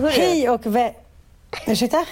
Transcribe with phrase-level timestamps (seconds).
[0.00, 0.92] Hörru, Hej och vä...
[1.66, 2.04] Ursäkta?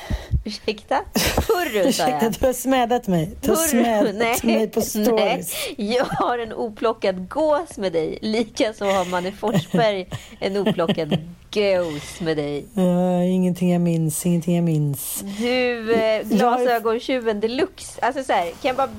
[0.44, 1.00] ursäkta?
[1.48, 2.32] Hurru, sa Ursäkta, jag.
[2.32, 3.30] du har smädat mig.
[3.40, 5.54] Du har smädat mig på stories.
[5.78, 8.18] Nej, jag har en oplockad gås med dig.
[8.22, 10.06] Likaså har Manne Forsberg
[10.40, 11.18] en oplockad
[11.54, 12.66] gås med dig.
[12.74, 15.24] Ja, ingenting jag minns, ingenting jag minns.
[15.38, 18.00] Du, eh, glasögontjuven deluxe.
[18.02, 18.90] Alltså så här, kan jag bara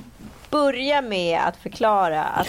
[0.49, 2.47] börja med att förklara att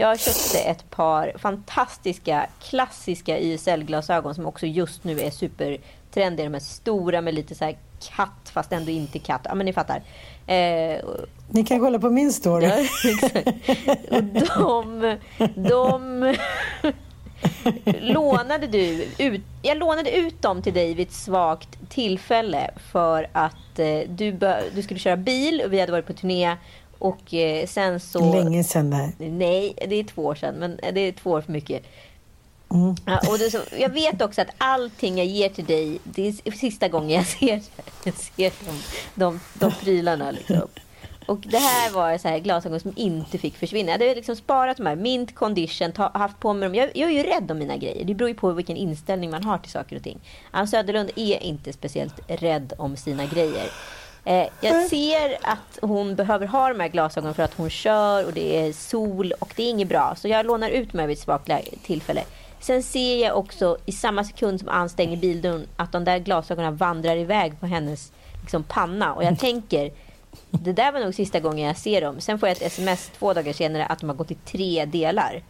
[0.00, 6.48] jag köpte ett par fantastiska klassiska YSL-glasögon som också just nu är supertrendiga.
[6.48, 7.76] De är stora med lite så här
[8.16, 9.40] katt fast ändå inte katt.
[9.44, 10.02] Ja men ni fattar.
[10.46, 11.00] Eh,
[11.48, 12.66] Ni kan kolla på min story.
[12.66, 12.76] Ja.
[14.16, 15.16] Och de,
[15.56, 16.34] de
[18.00, 23.78] lånade du ut, jag lånade ut dem till dig vid ett svagt tillfälle för att
[23.78, 26.56] eh, du, bö, du skulle köra bil och vi hade varit på turné
[27.00, 28.32] och eh, sen så...
[28.32, 29.12] Länge sedan det här.
[29.18, 31.82] Nej, det är två år sedan, men det är två år för mycket.
[32.70, 32.94] Mm.
[33.06, 36.50] Ja, och det så, jag vet också att allting jag ger till dig, det är
[36.52, 37.62] sista gången jag ser,
[38.04, 38.82] jag ser de,
[39.14, 40.30] de, de prylarna.
[40.30, 40.68] Liksom.
[41.26, 43.92] Och det här var så här glasögon som inte fick försvinna.
[43.92, 46.74] Jag hade liksom sparat de här, mint condition, ta, haft på mig dem.
[46.74, 48.04] Jag, jag är ju rädd om mina grejer.
[48.04, 50.20] Det beror ju på vilken inställning man har till saker och ting.
[50.50, 53.70] Ann Söderlund är inte speciellt rädd om sina grejer.
[54.24, 58.32] Eh, jag ser att hon behöver ha de här glasögonen för att hon kör och
[58.32, 60.14] det är sol och det är inget bra.
[60.16, 61.50] Så jag lånar ut mig vid ett svagt
[61.82, 62.24] tillfälle.
[62.60, 66.76] Sen ser jag också i samma sekund som Ann stänger bildörren att de där glasögonen
[66.76, 69.14] vandrar iväg på hennes liksom, panna.
[69.14, 69.92] Och jag tänker,
[70.50, 72.20] det där var nog sista gången jag ser dem.
[72.20, 75.42] Sen får jag ett sms två dagar senare att de har gått i tre delar.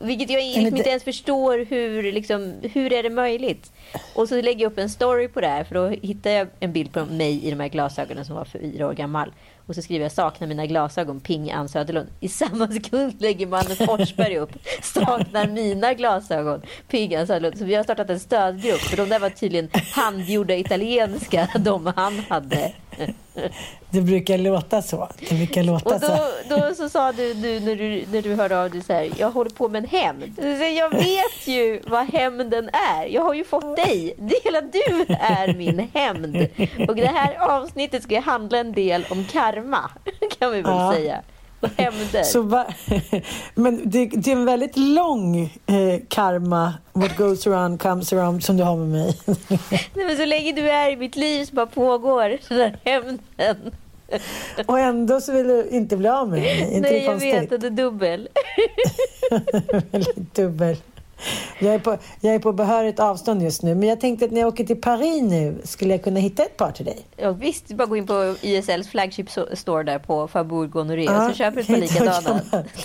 [0.00, 3.72] Vilket jag liksom inte ens förstår hur, liksom, hur är det möjligt?
[4.14, 6.72] Och så lägger jag upp en story på det här för då hittar jag en
[6.72, 9.32] bild på mig i de här glasögonen som var fyra år gammal.
[9.66, 12.08] Och så skriver jag saknar mina glasögon, ping Ann Söderlund.
[12.20, 14.50] I samma sekund lägger Manne Forsberg upp
[14.82, 17.58] saknar mina glasögon, ping Ann Söderlund.
[17.58, 22.18] Så vi har startat en stödgrupp för de där var tydligen handgjorda italienska, de han
[22.28, 22.72] hade.
[23.90, 25.08] Det brukar låta så.
[25.28, 26.06] Det brukar låta Och så.
[26.48, 29.10] då, då så sa du nu när du, när du hörde av dig så här,
[29.18, 30.38] jag håller på med en hämnd.
[30.76, 33.06] Jag vet ju vad hämnden är.
[33.06, 34.14] Jag har ju fått dig.
[34.44, 36.46] Hela du är min hämnd.
[36.88, 39.90] Och det här avsnittet ska handla en del om karma,
[40.38, 40.92] kan vi väl Ja.
[40.94, 41.22] säga.
[41.76, 42.22] Hämnder.
[42.22, 42.66] Så va,
[43.54, 48.56] men det, det är en väldigt lång eh, karma, what goes around comes around, som
[48.56, 49.18] du har med mig.
[49.94, 53.72] Nej, men så länge du är i mitt liv så bara pågår den här hämnden.
[54.66, 56.60] Och ändå så vill du inte bli av med mig.
[56.60, 58.28] Inte Nej, jag vet att det är dubbel.
[59.90, 60.76] Väldigt dubbel.
[61.58, 64.40] Jag är, på, jag är på behörigt avstånd just nu, men jag tänkte att när
[64.40, 67.06] jag åker till Paris nu skulle jag kunna hitta ett par till dig.
[67.16, 71.34] Ja, visst, bara gå in på ISLs flagship store där på Faubourg Honoré Ja, så
[71.34, 72.40] köper du ett par likadana.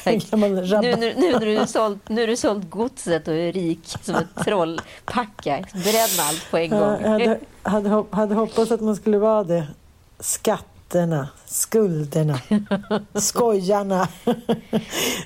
[0.06, 1.00] Nu, rabatt.
[1.00, 5.66] nu, nu, när du sålt, nu du sålt godset och är rik som ett trollpacka.
[5.74, 6.98] Bränn allt på en gång.
[7.02, 9.68] Jag hade, hade, hade hoppats att man skulle vara det.
[10.94, 12.40] Skatterna, skulderna,
[13.16, 14.08] skojarna.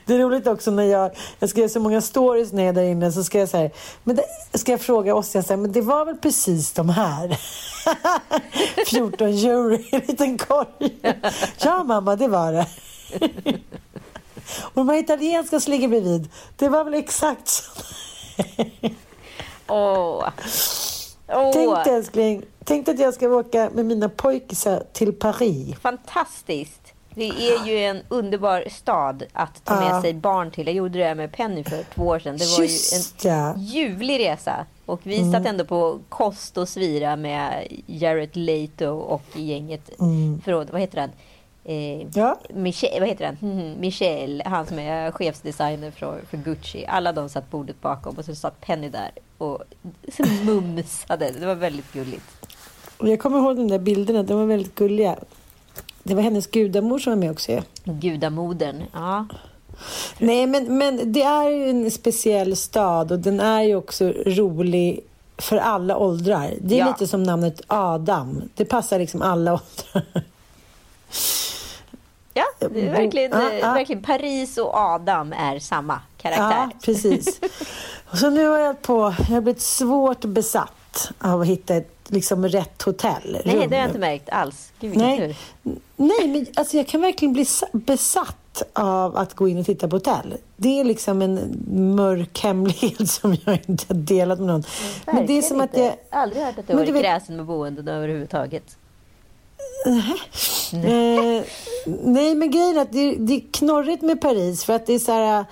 [0.06, 2.84] Det är roligt också när jag, jag skrev så många stories när jag är där
[2.84, 3.70] inne så ska jag säga,
[4.04, 4.24] men det,
[4.54, 7.40] ska jag fråga Ossian så här, men det var väl precis de här?
[8.88, 11.00] 14 euro i en liten korg.
[11.60, 12.68] Ja mamma, det var det.
[14.62, 17.64] Och de här italienska som ligger bredvid, det var väl exakt så.
[19.68, 20.30] Åh.
[21.30, 21.52] Åh.
[21.54, 25.76] Tänk dig älskling, tänk att jag ska åka med mina pojkisar till Paris.
[25.80, 26.94] Fantastiskt.
[27.16, 30.02] Det är ju en underbar stad att ta med Ja.
[30.02, 30.68] sig barn till.
[30.68, 32.38] Jag gjorde det med Penny för två år sedan.
[32.38, 33.54] Det var Just ju ja.
[33.54, 34.66] en ljuvlig resa.
[34.86, 39.90] Och vi satt ändå på kost och svira med Jared Leto och gänget.
[40.44, 41.10] Förlåt, vad heter han?
[41.64, 42.38] Eh, Ja.
[42.50, 43.38] Michel, vad heter han?
[43.52, 46.86] Mhm, Michel, han som är chefsdesigner för, för Gucci.
[46.86, 49.64] Alla de satt bordet bakom och så satt Penny där och
[50.46, 51.32] mumsade.
[51.40, 52.24] Det var väldigt gulligt.
[53.00, 55.16] Jag kommer ihåg de där bilderna, de var väldigt gulliga.
[56.04, 57.52] Det var hennes gudamor som var med också.
[57.52, 57.62] Ja.
[57.84, 58.84] Gudamodern.
[58.94, 59.26] Ja.
[60.18, 65.00] Nej, men, men det är ju en speciell stad och den är ju också rolig
[65.38, 66.54] för alla åldrar.
[66.62, 66.88] Det är Ja.
[66.88, 68.42] lite som namnet Adam.
[68.56, 69.52] Det passar liksom alla
[69.94, 70.24] åldrar.
[72.34, 73.74] Ja, det är Bo- verkligen, Ja, ja.
[73.74, 76.52] verkligen Paris och Adam är samma karaktär.
[76.52, 77.40] Ja, precis.
[78.14, 82.48] Så nu har jag på, jag har blivit svårt besatt av att hitta ett liksom
[82.48, 83.38] rätt hotell.
[83.46, 83.70] Nej, rum.
[83.70, 84.72] det har jag inte märkt alls.
[84.80, 85.36] Gud, Nej, tur.
[85.96, 89.88] nej men alltså jag kan verkligen bli sa- besatt av att gå in och titta
[89.88, 90.34] på hotell.
[90.58, 91.64] Det är liksom en
[91.96, 94.64] mörk hemlighet som jag inte har delat med någon.
[95.06, 95.80] Men det är Verkligen som att inte.
[95.82, 96.22] jag...
[96.22, 98.78] Aldrig hört att du har varit vet- kräsen med boenden överhuvudtaget.
[100.74, 101.44] Eh,
[102.04, 105.00] nej, men grejen är att det, det är knorrigt med Paris för att det är
[105.00, 105.46] så här...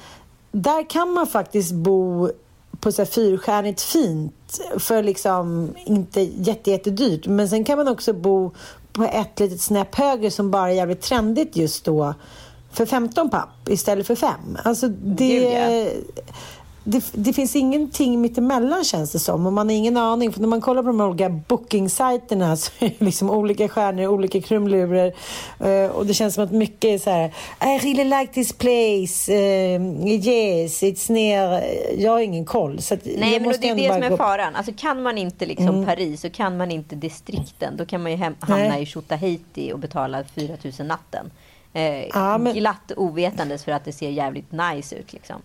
[0.51, 2.29] Där kan man faktiskt bo
[2.79, 7.27] på så här fyrstjärnigt fint för liksom inte jätte, jättedyrt.
[7.27, 8.51] Men sen kan man också bo
[8.93, 12.13] på ett litet snäpp högre som bara är jävligt trendigt just då
[12.71, 14.31] för 15 papp istället för 5.
[14.63, 15.87] Alltså det, Gud, ja.
[16.87, 20.47] Det, det finns ingenting mittemellan känns det som och man har ingen aning för när
[20.47, 25.13] man kollar på de olika bookingsajterna så är det liksom olika stjärnor, olika krumlurer
[25.59, 27.25] eh, och det känns som att mycket är så här
[27.61, 31.63] I really like this place, eh, yes, it's near,
[31.97, 34.55] jag har ingen koll så Nej, jag men måste det är det som är faran.
[34.55, 37.77] Alltså, kan man inte liksom Paris så kan man inte distrikten.
[37.77, 38.83] Då kan man ju hamna Nej.
[38.83, 41.31] i Tjotahejti och betala 4 000 natten.
[41.73, 45.13] Eh, Ja, men- Glatt ovetandes för att det ser jävligt nice ut.
[45.13, 45.35] Liksom.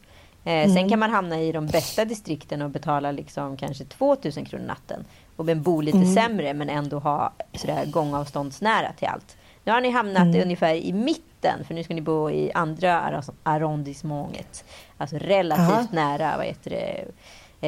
[0.44, 0.74] Eh, Mm.
[0.74, 4.66] Sen kan man hamna i de bästa distrikten och betala liksom kanske 2 000 kronor
[4.66, 5.04] natten.
[5.36, 6.14] Och bo lite Mm.
[6.14, 9.36] sämre men ändå ha sådär gångavståndsnära till allt.
[9.64, 10.42] Nu har ni hamnat Mm.
[10.42, 14.64] ungefär i mitten för nu ska ni bo i andra arrondissementet.
[14.98, 15.86] Alltså relativt Aha.
[15.92, 17.04] nära vad heter det,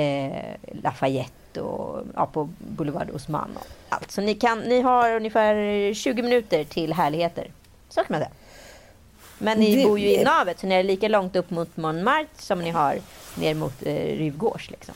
[0.01, 4.11] eh, Lafayette och ja, på Boulevard Osman och allt.
[4.11, 7.51] Så ni, kan, ni har ungefär 20 minuter till härligheter.
[7.89, 8.31] Så kan man säga.
[9.43, 12.27] Men ni Det- bor ju i navet så ni är lika långt upp mot Montmartre
[12.39, 12.99] som ni har
[13.35, 14.71] ner mot eh, Ryvgårds.
[14.71, 14.95] Liksom.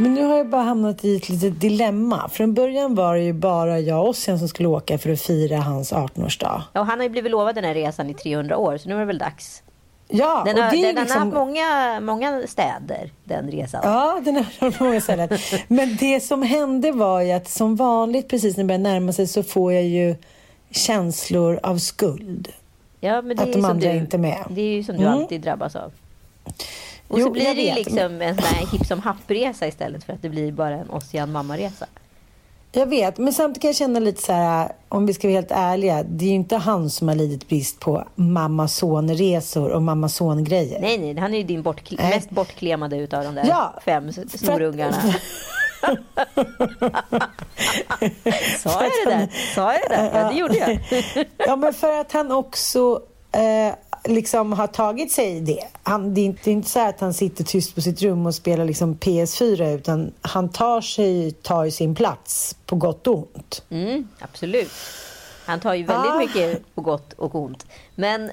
[0.00, 2.28] Men nu har jag bara hamnat i ett litet dilemma.
[2.28, 5.56] Från början var det ju bara jag och Ossian som skulle åka för att fira
[5.56, 6.62] hans 18-årsdag.
[6.72, 8.94] Ja, och han har ju blivit lovad den här resan i 300 år så nu
[8.94, 9.62] är det väl dags.
[10.08, 11.22] Ja, Den och har, det är den har liksom...
[11.22, 13.80] haft många, många städer, den resan.
[13.84, 15.28] Ja, den har på många ställen.
[15.68, 19.26] Men det som hände var ju att som vanligt precis när det börjar närma sig
[19.26, 20.14] så får jag ju
[20.70, 22.48] känslor av skuld.
[23.00, 24.44] Ja, men det Att är de andra du, inte är med.
[24.50, 25.14] Det är ju som du Mm.
[25.18, 25.92] alltid drabbas av.
[27.08, 30.12] Och Jo, så blir det ju liksom en sån här hipp som happ-resa istället för
[30.12, 31.86] att det blir bara en Ossian mamma-resa.
[32.72, 35.50] Jag vet, men samtidigt kan jag känna lite så här, om vi ska vara helt
[35.50, 40.80] ärliga, det är ju inte han som har lidit brist på mamma-son-resor och mamma-son-grejer.
[40.80, 44.22] Nej, nej, han är ju din bortkle- mest bortklemade utav de där Ja, fem för
[44.22, 44.96] att- snorungarna.
[48.58, 49.28] Sa jag det där?
[49.54, 50.20] Sa jag det där?
[50.22, 50.78] Ja, det gjorde jag.
[51.46, 53.74] Ja, men för att han också eh,
[54.12, 55.64] liksom har tagit sig det.
[55.82, 58.26] Han, det, är inte, det är inte så att han sitter tyst på sitt rum
[58.26, 63.16] och spelar liksom PS4 utan han tar sig tar ju sin plats på gott och
[63.16, 63.62] ont.
[63.70, 64.70] Mm, absolut.
[65.46, 66.18] Han tar ju väldigt Ah.
[66.18, 67.66] mycket på gott och ont.
[68.00, 68.30] Men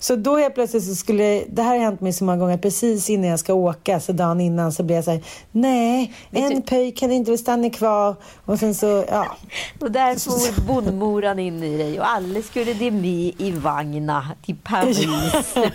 [0.00, 3.10] så då helt plötsligt så skulle, det här har hänt mig så många gånger, precis
[3.10, 5.20] innan jag ska åka, så dagen innan så blir jag så här,
[5.52, 8.16] nej, en du- pöjk kan inte stanna kvar.
[8.44, 9.26] Och sen så, ja.
[9.80, 10.14] och där
[10.54, 15.06] for bondmoran in i dig och alla skulle de med i vagna till Paris.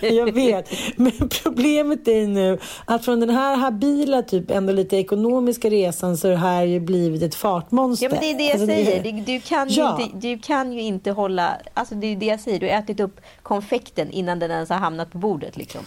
[0.00, 0.68] jag vet.
[0.96, 6.28] Men problemet är nu att från den här habila, typ ändå lite ekonomiska resan så
[6.28, 8.06] har det här ju blivit ett fartmonster.
[8.06, 9.02] Ja men det är det jag Alltså, säger.
[9.02, 10.00] Du, du, kan Ja.
[10.02, 11.55] inte, du kan ju inte hålla...
[11.74, 12.60] Alltså det är det jag säger.
[12.60, 15.56] Du har ätit upp konfekten innan den ens har hamnat på bordet.
[15.56, 15.84] Liksom.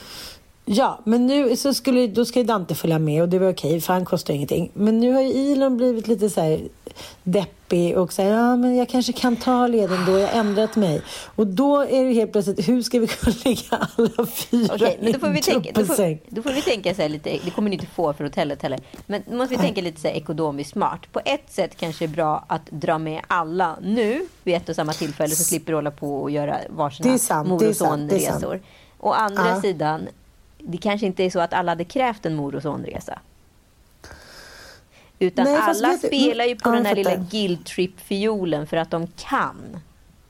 [0.71, 3.81] Ja, men nu så skulle, då ska ju Dante följa med och det var okej
[3.81, 4.71] för han kostar ingenting.
[4.73, 6.59] Men nu har ju Elon blivit lite så här
[7.23, 11.01] deppig och säger ja men jag kanske kan ta leden då, jag har ändrat mig.
[11.35, 15.11] Och då är det helt plötsligt, hur ska vi kunna ligga alla fyra Okej, men
[15.11, 17.51] då får vi i tänka, då får, då får vi tänka så här lite, det
[17.51, 18.79] kommer ni inte få för hotellet heller.
[19.07, 21.11] Men då måste vi tänka lite så här ekonomiskt smart.
[21.11, 24.75] På ett sätt kanske det är bra att dra med alla nu vid ett och
[24.75, 28.61] samma tillfälle så slipper du hålla på och göra varsina mor och sonresor.
[28.99, 29.61] Å andra Ja.
[29.61, 30.07] sidan,
[30.63, 33.19] det kanske inte är så att alla hade krävt en mor och sonresa.
[35.19, 38.91] Utan Nej, alla du- spelar ju på Ja, den här lilla guilt trip-fiolen för att
[38.91, 39.79] de kan.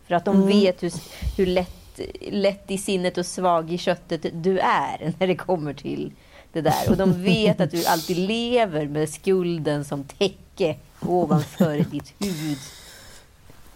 [0.08, 0.48] För att de Mm.
[0.48, 0.94] vet hur,
[1.38, 2.00] hur lätt,
[2.32, 6.12] lätt i sinnet och svag i köttet du är när det kommer till
[6.54, 6.90] det där.
[6.90, 12.58] Och de vet att du alltid lever med skulden som täcke ovanför ditt huvud.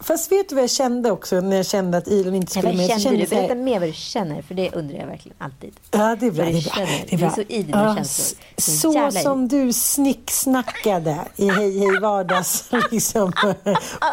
[0.03, 2.75] Fast vet du vad jag kände också när jag kände att Elon inte skulle vad
[2.75, 2.91] med?
[2.91, 3.25] Så kände du?
[3.27, 5.74] Berätta mer vad du känner, för det undrar jag verkligen alltid.
[5.91, 6.45] Ja, det är bra.
[6.45, 6.74] Det är bra.
[6.75, 7.29] Det är, Du är bra.
[7.36, 8.38] så i dina Ja, känslor.
[8.57, 13.31] Så Så som du snicksnackade i Hej Hej Vardags liksom,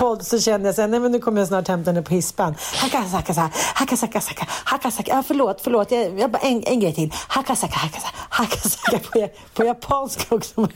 [0.00, 2.14] podd så kände jag så här, nej men nu kommer jag snart hämta henne på
[2.14, 2.54] hispan.
[2.74, 5.10] Hakasaka, hakasaka, hakasaka.
[5.14, 5.90] Ja, förlåt, förlåt.
[5.90, 7.12] Jag, jag bara en, en grej till.
[7.28, 10.68] Hakasaka, hakasaka, hakasaka på, på japanska också.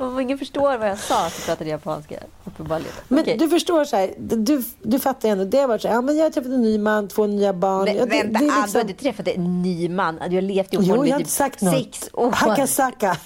[0.00, 0.22] Om det.
[0.22, 2.14] Ingen förstår vad jag sa så pratar jag japanska.
[2.44, 2.92] Uppenbarligen.
[3.08, 5.44] Men du förstår så här, du, du fattar ändå.
[5.44, 7.52] Det har varit så här, ja men jag har träffat en ny man, två nya
[7.52, 7.84] barn.
[7.84, 10.18] Men, Ja, det, vänta, det är Ann, du liksom- har inte träffat en ny man.
[10.28, 12.30] Du har levt ihop med honom jag i typ sagt sex år.
[12.32, 13.16] Hakasaka.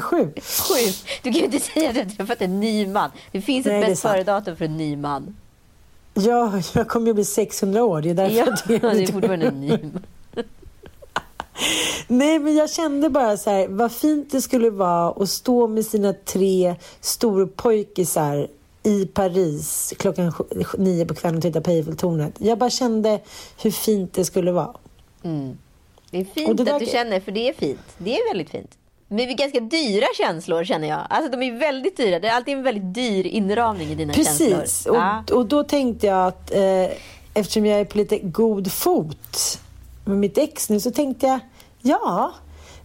[0.00, 0.32] Sju.
[0.36, 0.92] Sju.
[1.22, 3.10] Du kan ju inte säga att du har träffat en ny man.
[3.32, 5.36] Det finns Nej, ett det bäst före-datum för en ny man.
[6.14, 8.02] Ja, jag kommer ju bli 600 år.
[8.02, 10.02] Det är därför Ja, det är fortfarande en ny man.
[12.08, 15.86] Nej, men jag kände bara så här, vad fint det skulle vara att stå med
[15.86, 18.48] sina tre storpojkisar
[18.82, 20.32] i Paris klockan
[20.78, 22.34] nio på kvällen och titta på Eiffeltornet.
[22.38, 23.20] Jag bara kände
[23.62, 24.74] hur fint det skulle vara.
[25.22, 25.58] Mm.
[26.10, 27.80] Det är fint det att du känner, för det är fint.
[27.98, 28.70] Det är väldigt fint.
[29.08, 31.00] Men det är ganska dyra känslor känner jag.
[31.10, 32.20] Alltså de är väldigt dyra.
[32.20, 34.50] Det är alltid en väldigt dyr inramning i dina känslor.
[34.50, 36.90] Precis, och, och då tänkte jag att eh,
[37.34, 39.58] eftersom jag är på lite god fot
[40.04, 41.40] med mitt ex nu så tänkte jag,
[41.82, 42.32] ja,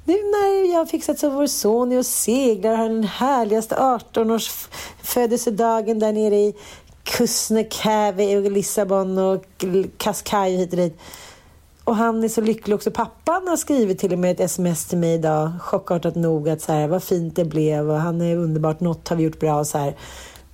[0.06, 3.75] nu när jag har fixat så vår son är och seglar och har den härligaste
[3.75, 4.68] 18-års
[5.04, 6.56] födelsedagen där nere i
[7.04, 10.98] Kusnekävi och Lissabon och L- och hit och dit.
[11.84, 12.92] Och han är så lycklig också.
[12.92, 16.74] Pappan har skrivit till och med ett sms till mig idag, chockartat nog, att så
[16.74, 19.68] här, vad fint det blev och han är underbart, något har vi gjort bra och
[19.68, 19.96] så här.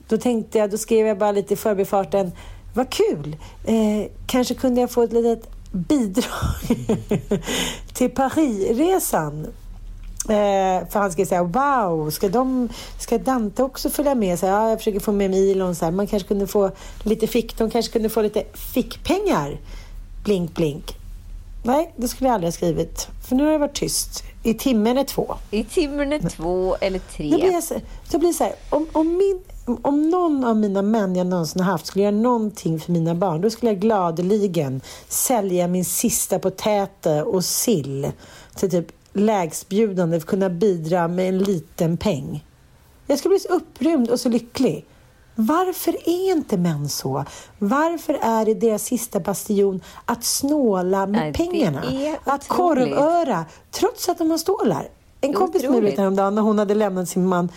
[0.08, 2.32] Då tänkte jag, då skrev jag bara lite i förbifarten,
[2.74, 3.36] vad kul!
[3.66, 6.56] Eh, kanske kunde jag få ett litet bidrag
[7.94, 9.48] till Parisresan.
[10.30, 14.40] Eh, för han ska säga wow, ska, de, ska Dante också följa med?
[14.40, 15.76] Så ja, jag försöker få med mig Elon.
[15.76, 16.72] Så här, man kanske kunde få
[17.04, 19.58] lite fick, de kanske kunde få lite fickpengar.
[20.24, 20.96] Blink, blink.
[21.64, 23.08] Nej, det skulle jag aldrig ha skrivit.
[23.28, 24.24] För nu har det varit tyst.
[24.44, 25.36] I timmen är två.
[25.52, 27.30] I timmen är två eller tre.
[27.30, 27.76] Då blir så,
[28.12, 31.62] då blir det så här, om, om, min, om någon av mina män jag någonsin
[31.62, 36.40] har haft skulle göra någonting för mina barn, då skulle jag gladeligen sälja min sista
[36.40, 38.12] potäte och sill
[38.56, 42.46] till typ lägstbjudande för att kunna bidra med en liten peng.
[43.08, 44.86] Jag skulle bli så upprymd och så lycklig.
[45.36, 47.26] Varför är inte män så?
[47.60, 51.84] Varför är det deras sista bastion att snåla med Nej, pengarna?
[52.24, 54.88] Att korvöra, trots att de har stålar.
[55.22, 57.50] En kompis med mig häromdagen när hon hade lämnat sin man.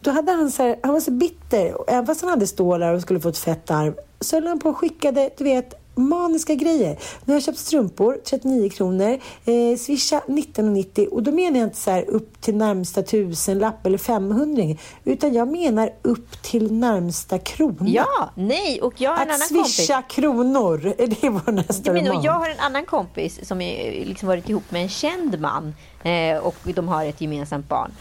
[0.00, 1.74] Då hade han så här, han var så bitter.
[1.74, 4.58] Och Även fast han hade stålar och skulle få ett fett arv så höll han
[4.58, 6.98] på och skickade, du vet, maniska grejer.
[7.24, 9.18] Nu har jag köpt strumpor, 39 kronor.
[9.44, 13.98] Eh, swisha 19,90 och då menar jag inte så här upp till närmsta tusenlapp eller
[13.98, 14.62] 500
[15.04, 17.76] utan jag menar upp till närmsta krona.
[17.90, 19.76] Ja, nej, och jag har en Att annan kompis.
[19.76, 22.22] swisha kronor, är det vår nästa Jag, roman?
[22.22, 26.38] jag har en annan kompis som är, liksom varit ihop med en känd man eh,
[26.38, 27.92] och de har ett gemensamt barn.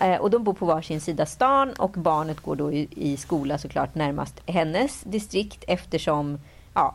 [0.00, 3.58] Eh, och de bor på varsin sida stan och barnet går då i, i skola
[3.58, 6.38] såklart närmast hennes distrikt eftersom
[6.74, 6.94] ja,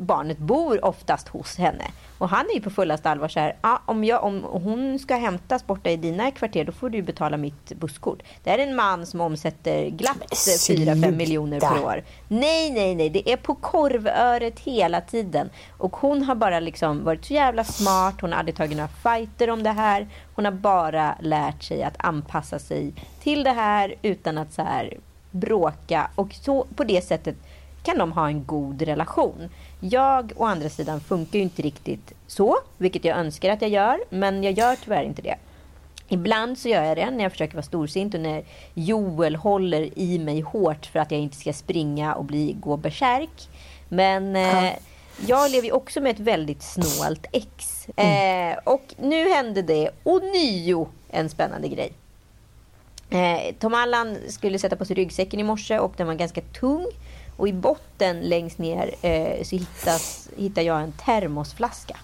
[0.00, 1.84] barnet bor oftast hos henne.
[2.18, 5.16] Och han är ju på fullaste allvar så här, ja, om, jag, om hon ska
[5.16, 8.22] hämtas borta i dina kvarter då får du betala mitt busskort.
[8.42, 11.10] Det här är en man som omsätter glatt Men 4-5 sluta.
[11.10, 12.02] miljoner per år.
[12.28, 13.10] Nej, nej, nej.
[13.10, 15.50] Det är på korvöret hela tiden.
[15.78, 18.14] Och hon har bara liksom varit så jävla smart.
[18.20, 20.08] Hon har aldrig tagit några fighter om det här.
[20.34, 22.92] Hon har bara lärt sig att anpassa sig
[23.22, 24.98] till det här utan att så här
[25.30, 26.10] bråka.
[26.14, 27.36] Och så på det sättet
[27.82, 29.48] kan de ha en god relation.
[29.80, 33.98] Jag å andra sidan funkar ju inte riktigt så, vilket jag önskar att jag gör.
[34.10, 35.36] Men jag gör tyvärr inte det.
[36.08, 38.44] Ibland så gör jag det när jag försöker vara storsint och när
[38.74, 43.48] Joel håller i mig hårt för att jag inte ska springa och bli, gå bärsärk.
[43.88, 44.72] Men, eh,
[45.26, 47.88] jag lever ju också med ett väldigt snålt ex.
[47.88, 51.92] Eh, och nu hände det ånyo en spännande grej.
[53.10, 56.86] Eh, Tom Allan skulle sätta på sig ryggsäcken i morse och den var ganska tung.
[57.40, 61.96] Och i botten längst ner eh, så hittas, hittar jag en termosflaska.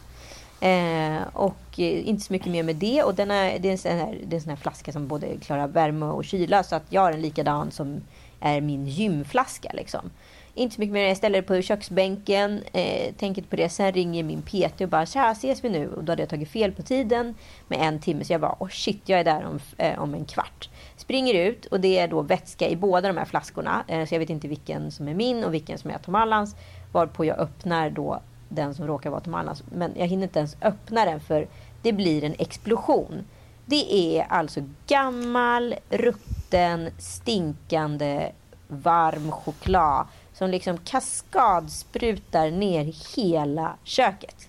[0.61, 3.03] Eh, och eh, inte så mycket mer med det.
[3.03, 5.09] Och den är, det, är en sån här, det är en sån här flaska som
[5.09, 6.63] både klarar värme och kyla.
[6.63, 8.01] Så att jag har en likadan som
[8.41, 9.71] är min gymflaska.
[9.75, 10.11] Liksom.
[10.59, 11.09] Inte så mycket mer.
[11.09, 12.63] Jag ställer det på köksbänken.
[12.73, 13.69] Eh, tänker inte på det.
[13.69, 15.89] Sen ringer min PT och bara tja, ses vi nu?
[15.89, 17.35] Och då hade jag tagit fel på tiden
[17.69, 18.25] med en timme.
[18.25, 20.69] Så jag bara, oh shit, jag är där om, eh, om en kvart.
[20.97, 23.85] Springer ut och det är då vätska i båda de här flaskorna.
[23.89, 26.57] Eh, så jag vet inte vilken som är min och vilken som är Tom Allans.
[26.93, 29.63] Varpå jag öppnar då den som råkar vara Tom Allans.
[29.73, 31.49] Men jag hinner inte ens öppna den för
[31.83, 33.25] det blir en explosion.
[33.67, 38.33] Det är alltså gammal, rutten, stinkande,
[38.69, 40.07] varm choklad
[40.39, 44.49] som liksom kaskadsprutar ner hela köket.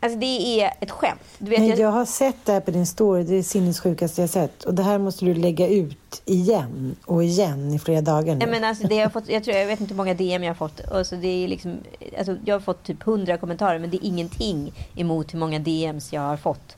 [0.00, 1.20] Alltså det är ett skämt.
[1.38, 1.78] Du vet, jag...
[1.78, 3.22] jag har sett det här på din story.
[3.22, 4.64] Det är det sinnessjukaste jag sett.
[4.64, 8.40] Och det här måste du lägga ut igen och igen i flera dagar nu.
[8.40, 10.50] Ja, men alltså det jag, fått, jag, tror, jag vet inte hur många DM jag
[10.50, 10.80] har fått.
[10.90, 11.78] Alltså det är liksom,
[12.18, 16.12] alltså jag har fått typ hundra kommentarer men det är ingenting emot hur många DMs
[16.12, 16.76] jag har fått.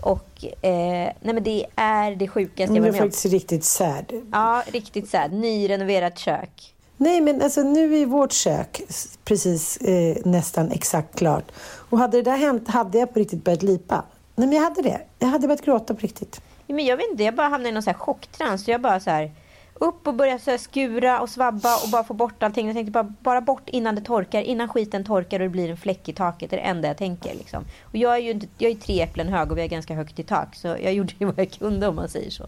[0.00, 2.92] Och eh, nej men det är det sjukaste jag varit med om.
[2.92, 4.12] Det är faktiskt riktigt sad.
[4.32, 5.32] Ja, riktigt sad.
[5.32, 6.72] Nyrenoverat kök.
[6.96, 8.82] Nej, men alltså nu är vårt kök
[9.24, 11.52] precis eh, nästan exakt klart.
[11.90, 14.04] Och hade det där hänt hade jag på riktigt börjat lipa.
[14.34, 15.00] Nej, men jag hade det.
[15.18, 16.40] Jag hade börjat gråta på riktigt.
[16.66, 18.68] Ja, men jag vet inte, jag bara hamnade i någon så här chocktrans.
[18.68, 19.32] Jag bara så här
[19.80, 22.66] upp och börja så skura och svabba och bara få bort allting.
[22.66, 25.76] Jag tänkte bara, bara bort innan det torkar, innan skiten torkar och det blir en
[25.76, 26.50] fläck i taket.
[26.50, 27.34] Det är det enda jag tänker.
[27.34, 27.64] Liksom.
[27.84, 30.22] Och jag är ju jag är tre äpplen hög och vi har ganska högt i
[30.22, 30.56] tak.
[30.56, 32.44] Så jag gjorde ju vad jag kunde om man säger så.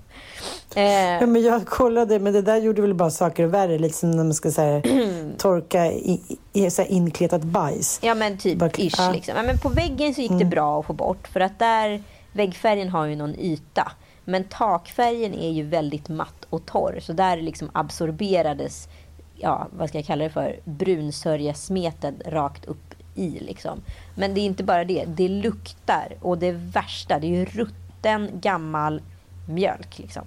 [0.75, 0.83] Eh.
[0.85, 3.79] Ja, men jag kollade, men det där gjorde väl bara saker värre.
[3.79, 4.83] Lite som när man ska säga,
[5.39, 6.21] torka i,
[6.53, 7.99] i så inkletat bajs.
[8.03, 8.95] Ja men typ bara, ish.
[8.99, 9.13] Ja.
[9.13, 9.35] Liksom.
[9.37, 10.51] Ja, men på väggen så gick det mm.
[10.51, 11.29] bra att få bort.
[11.29, 13.93] För att där, väggfärgen har ju någon yta.
[14.25, 16.99] Men takfärgen är ju väldigt matt och torr.
[17.01, 18.89] Så där liksom absorberades,
[19.35, 23.39] ja, vad ska jag kalla det för, brunsörjesmeten rakt upp i.
[23.41, 23.81] Liksom.
[24.15, 25.05] Men det är inte bara det.
[25.05, 26.15] Det luktar.
[26.21, 29.03] Och det värsta, det är ju rutten gammal
[29.49, 29.99] mjölk.
[29.99, 30.23] Liksom.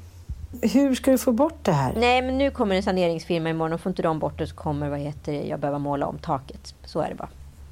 [0.62, 1.94] Hur ska du få bort det här?
[1.98, 3.74] Nej, men nu kommer en saneringsfirma imorgon.
[3.74, 6.18] Och får inte de bort det så kommer vad heter det, jag behöva måla om
[6.18, 6.76] taket.
[6.86, 7.30] Så är det bara.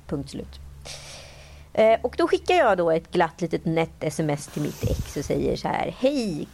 [0.08, 0.60] Punkt slut.
[1.74, 5.26] Eh, och då skickar jag då ett glatt litet nätt sms till mitt ex och
[5.26, 5.96] säger så här.
[6.00, 6.48] Hej!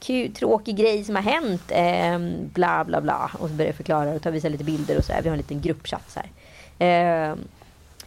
[0.00, 1.62] Kul, tråkig grej som har hänt.
[1.68, 2.18] Eh,
[2.52, 3.30] bla bla bla.
[3.38, 5.22] Och så börjar jag förklara och ta visa lite bilder och så här.
[5.22, 6.30] Vi har en liten gruppchatt så här.
[6.78, 7.36] Eh,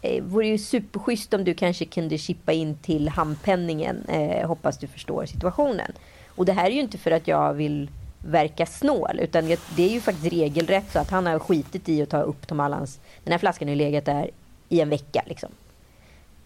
[0.02, 4.06] eh, vore ju superschysst om du kanske kunde chippa in till handpenningen.
[4.08, 5.92] Eh, hoppas du förstår situationen.
[6.28, 7.90] Och det här är ju inte för att jag vill
[8.26, 9.20] verka snål.
[9.20, 12.48] Utan det är ju faktiskt regelrätt så att han har skitit i att ta upp
[12.48, 13.00] Tom Allans...
[13.24, 14.30] Den här flaskan har ju legat där
[14.70, 15.24] i en vecka.
[15.26, 15.50] Liksom.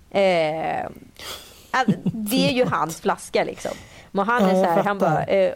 [0.09, 0.89] Eh,
[2.03, 3.71] det är ju hans flaska liksom.
[4.11, 5.23] Men han är ja, så här, han bara...
[5.23, 5.53] Eh,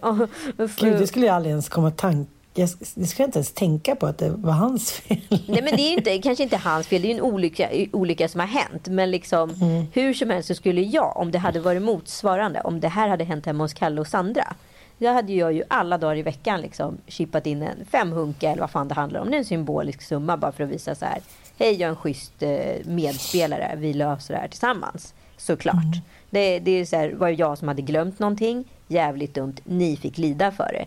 [0.79, 3.95] Gud, det skulle jag aldrig ens komma tanke jag, det skulle jag inte ens tänka
[3.95, 5.21] på att det var hans fel.
[5.29, 7.01] Nej, men det är inte, kanske inte hans fel.
[7.01, 8.87] Det är en olycka, olycka som har hänt.
[8.87, 9.85] Men liksom, mm.
[9.93, 13.23] hur som helst så skulle jag, om det hade varit motsvarande, om det här hade
[13.23, 14.53] hänt hemma hos Kalle och Sandra.
[14.97, 18.71] Då hade jag ju alla dagar i veckan liksom chippat in en femhunka eller vad
[18.71, 19.31] fan det handlar om.
[19.31, 21.19] Det är en symbolisk summa bara för att visa så här.
[21.59, 23.75] Hej, jag är en schysst eh, medspelare.
[23.77, 25.13] Vi löser det här tillsammans.
[25.37, 25.75] Såklart.
[25.75, 26.01] Mm.
[26.31, 28.65] Det, det är så här, var jag som hade glömt någonting.
[28.87, 29.55] Jävligt dumt.
[29.63, 30.85] Ni fick lida för det.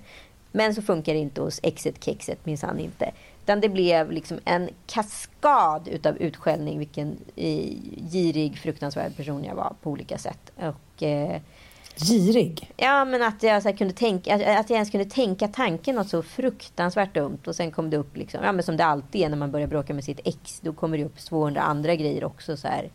[0.52, 3.10] Men så funkar det inte hos exet kexet minsann inte.
[3.42, 6.78] Utan det blev liksom en kaskad utav utskällning.
[6.78, 7.70] Vilken eh,
[8.10, 10.52] girig, fruktansvärd person jag var på olika sätt.
[10.56, 11.40] Och eh,
[11.96, 12.72] Girig?
[12.76, 16.22] Ja, men att jag, så kunde tänka, att jag ens kunde tänka tanken något så
[16.22, 17.38] fruktansvärt dumt.
[17.46, 19.66] Och sen kom det upp, liksom, ja, men som det alltid är när man börjar
[19.66, 20.60] bråka med sitt ex.
[20.60, 22.56] Då kommer det upp 200 andra grejer också.
[22.56, 22.90] Så här,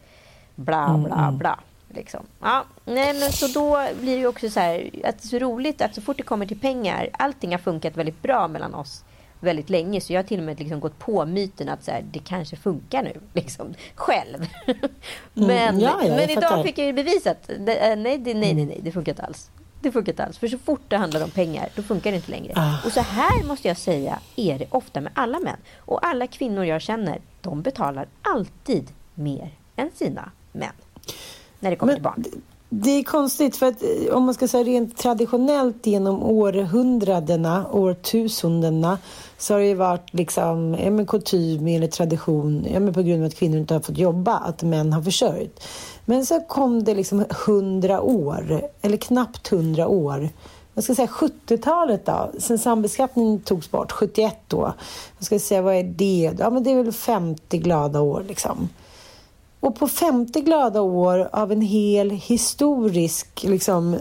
[0.55, 1.37] bla, mm, bla, mm.
[1.37, 1.59] bla.
[1.89, 2.25] Liksom.
[2.39, 5.39] Ja, nej, men så då blir det ju också så här, att det är så
[5.39, 9.03] roligt att så fort det kommer till pengar, allting har funkat väldigt bra mellan oss
[9.39, 10.01] väldigt länge.
[10.01, 12.55] Så jag har till och med liksom gått på myten att så här, det kanske
[12.55, 13.19] funkar nu.
[13.33, 14.47] Liksom, själv.
[15.33, 17.49] men mm, ja, ja, men idag fick jag ju bevisat.
[17.59, 19.51] Det, eh, nej, det, nej, nej, nej, det funkar inte alls.
[19.81, 20.37] Det funkar inte alls.
[20.37, 22.53] För så fort det handlar om pengar, då funkar det inte längre.
[22.55, 22.85] Ah.
[22.85, 25.57] Och så här måste jag säga är det ofta med alla män.
[25.77, 30.73] Och alla kvinnor jag känner, de betalar alltid mer än sina män.
[31.59, 32.41] När det kommer men, till barn.
[32.71, 38.97] Det är konstigt för att eh, om man ska säga rent traditionellt genom århundradena, årtusendena
[39.37, 43.21] så har det ju varit liksom, ja, men kutym eller tradition, ja, men på grund
[43.21, 45.63] av att kvinnor inte har fått jobba, att män har försörjt.
[46.05, 50.29] Men så kom det liksom hundra år, eller knappt hundra år,
[50.73, 54.73] vad ska jag säga, 70-talet då, sen sambeskattningen togs bort, 71 då.
[55.17, 56.31] Jag ska säga, vad är det?
[56.39, 58.69] Ja, men det är väl 50 glada år liksom.
[59.59, 63.97] Och på 50 glada år av en hel historisk liksom,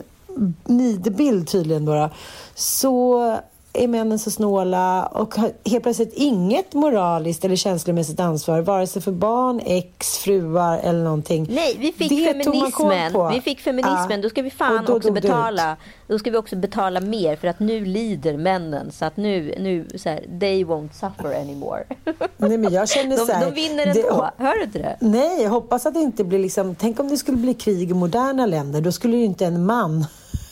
[0.64, 2.10] nidbild tydligen då,
[2.54, 3.38] så
[3.78, 9.02] är männen så snåla och har helt plötsligt inget moraliskt eller känslomässigt ansvar vare sig
[9.02, 11.46] för barn, ex, fruar eller någonting.
[11.50, 13.32] Nej, vi fick det feminismen.
[13.32, 14.10] Vi fick feminismen.
[14.10, 14.16] Ja.
[14.16, 15.76] Då ska vi fan då också betala.
[16.06, 19.98] Då ska vi också betala mer för att nu lider männen så att nu, nu
[19.98, 21.84] så här, they won't suffer anymore.
[22.36, 24.30] Nej, men jag känner så här, de, de vinner ändå.
[24.38, 24.96] Det, Hör du inte det?
[25.00, 27.94] Nej, jag hoppas att det inte blir liksom, tänk om det skulle bli krig i
[27.94, 28.80] moderna länder.
[28.80, 30.06] Då skulle ju inte en man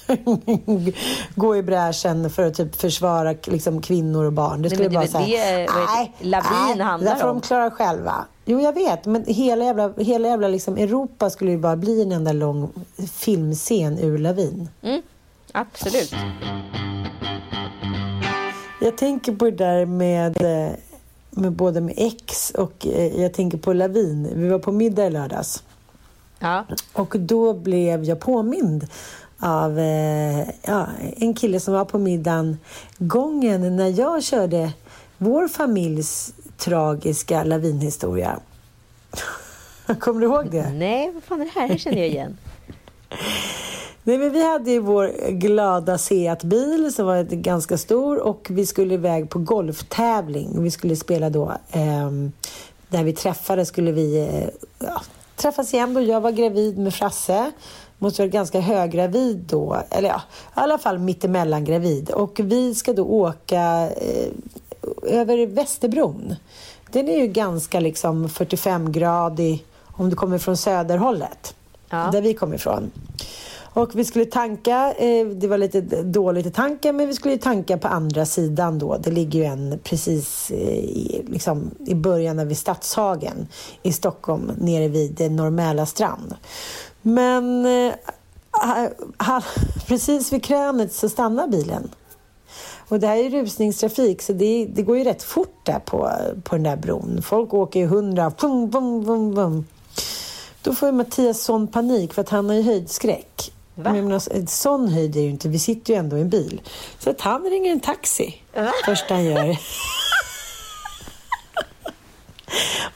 [1.35, 4.63] gå i bräschen för att typ försvara liksom, kvinnor och barn.
[4.63, 8.25] Det skulle nej, bara säga, nej, Lavin handlar det får de klara själva.
[8.45, 12.13] Jo, jag vet, men hela jävla, hela jävla liksom Europa skulle ju bara bli en
[12.13, 12.73] enda lång
[13.13, 14.69] filmscen ur Lavin.
[14.83, 15.03] Mm,
[15.53, 16.15] absolut.
[18.81, 20.43] Jag tänker på det där med,
[21.31, 24.31] med både med X och eh, jag tänker på Lavin.
[24.35, 25.63] Vi var på middag i lördags.
[26.39, 26.65] Ja.
[26.93, 28.87] Och då blev jag påmind
[29.41, 32.59] av eh, ja, en kille som var på middagen
[32.99, 34.73] gången när jag körde
[35.19, 38.41] vår familjs tragiska lavinhistoria.
[40.01, 40.71] Kommer du ihåg det?
[40.73, 41.69] Nej, vad fan är det här?
[41.69, 42.39] Det känner jag igen.
[44.03, 48.95] Nej, men vi hade ju vår glada Seat-bil som var ganska stor och vi skulle
[48.95, 50.63] iväg på golftävling.
[50.63, 52.11] Vi skulle spela då, eh,
[52.89, 54.49] där vi träffades skulle vi eh,
[54.87, 55.03] ja,
[55.37, 56.01] träffas igen då.
[56.01, 57.53] Jag var gravid med Frasse
[57.99, 62.11] måste vara ganska höggravid då, eller ja, i alla fall mittemellan gravid.
[62.11, 64.29] Och vi ska då åka eh,
[65.03, 66.35] över Västerbron.
[66.93, 71.55] Den är ju ganska liksom 45-gradig om du kommer från söderhållet,
[71.91, 72.09] ja.
[72.13, 72.91] där vi kommer ifrån.
[73.77, 77.79] Och vi skulle tanka, eh, det var lite dåligt i tanken, men vi skulle tanka
[77.79, 78.97] på andra sidan då.
[78.97, 83.49] Det ligger ju en precis eh, i, liksom, i början vid Stadshagen
[83.83, 86.35] i Stockholm, nere vid Norr strand.
[87.07, 87.95] Men eh,
[89.87, 91.91] precis vid krönet så stannar bilen.
[92.89, 96.11] Och det här är rusningstrafik så det, det går ju rätt fort där på,
[96.45, 97.23] på den där bron.
[97.23, 99.67] Folk åker ju hundra, bum, bum, bum, bum.
[100.63, 103.53] Då får ju Mattias sån panik för att han har ju höjdskräck.
[103.75, 103.93] Va?
[103.93, 106.61] Men sån höjd är ju inte, vi sitter ju ändå i en bil.
[106.99, 108.73] Så att han ringer en taxi, Va?
[108.85, 109.59] första han gör.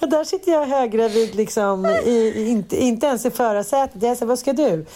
[0.01, 4.03] Och där sitter jag höggravid, liksom, i, inte, inte ens i förarsätet.
[4.03, 4.87] Jag säger, vad ska du?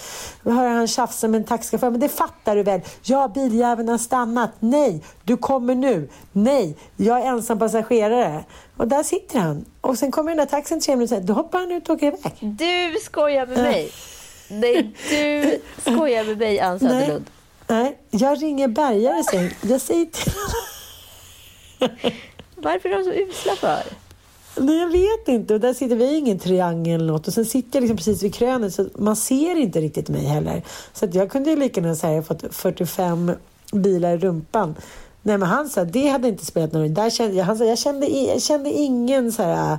[0.43, 1.91] Då hör han tjafsa med en taxichaufför.
[1.91, 2.81] Men det fattar du väl?
[3.03, 4.51] Ja, biljäveln har stannat.
[4.61, 6.09] Nej, du kommer nu.
[6.33, 8.45] Nej, jag är ensam passagerare.
[8.77, 9.65] Och där sitter han.
[9.81, 12.33] Och sen kommer den där taxin tre minuter då hoppar han ut och åker iväg.
[12.41, 13.91] Du skojar med mig.
[14.49, 17.31] Nej, du skojar med mig, Ann Söderlund.
[17.67, 19.51] Nej, nej, jag ringer bärgare sen.
[19.63, 20.33] Jag säger till
[22.57, 23.83] Varför är de så usla för?
[24.57, 25.55] Nej, jag vet inte.
[25.55, 27.27] Och där sitter vi i ingen triangel eller något.
[27.27, 30.63] Och sen sitter jag liksom precis vid krönet så man ser inte riktigt mig heller.
[30.93, 33.33] Så att jag kunde ju lika gärna säga fått 45
[33.73, 34.75] bilar i rumpan.
[35.23, 36.95] Nej, men han sa det hade inte spelat någon roll.
[36.95, 39.79] Där kände, han sa jag kände, jag kände ingen så här,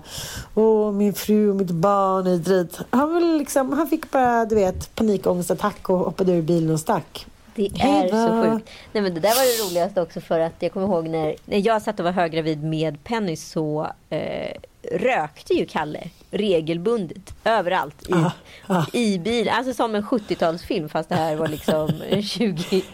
[0.56, 2.80] åh min fru och mitt barn är dit.
[2.90, 7.28] Han, liksom, han fick bara du vet, panikångestattack och hoppade ur bilen och stack.
[7.56, 8.70] Det är så sjukt.
[8.94, 11.68] Nej, men det där var det roligaste också för att jag kommer ihåg när, när
[11.68, 14.52] jag satt och var höggravid med Penny så eh,
[14.92, 18.32] rökte ju Kalle regelbundet överallt i, ah,
[18.68, 18.86] ah.
[18.94, 19.50] i bil.
[19.50, 21.88] Alltså som en 70-talsfilm fast det här var liksom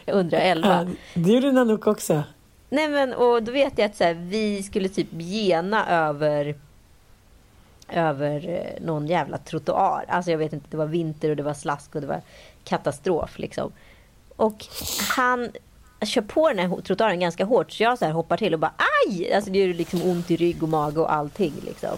[0.06, 0.69] 2011.
[0.69, 2.24] Ah, det gjorde Nanook också.
[2.69, 6.56] Nej men och då vet jag att så här, vi skulle typ gena över
[7.93, 10.06] över eh, någon jävla trottoar.
[10.08, 12.21] Alltså jag vet inte, det var vinter och det var slask och det var
[12.63, 13.71] katastrof liksom.
[14.41, 14.65] Och
[15.15, 15.51] han
[16.01, 17.71] kör på den här trottoaren ganska hårt.
[17.71, 18.73] Så jag så här hoppar till och bara
[19.08, 19.34] aj!
[19.34, 21.54] Alltså det gör liksom ont i rygg och mage och allting.
[21.65, 21.97] Liksom.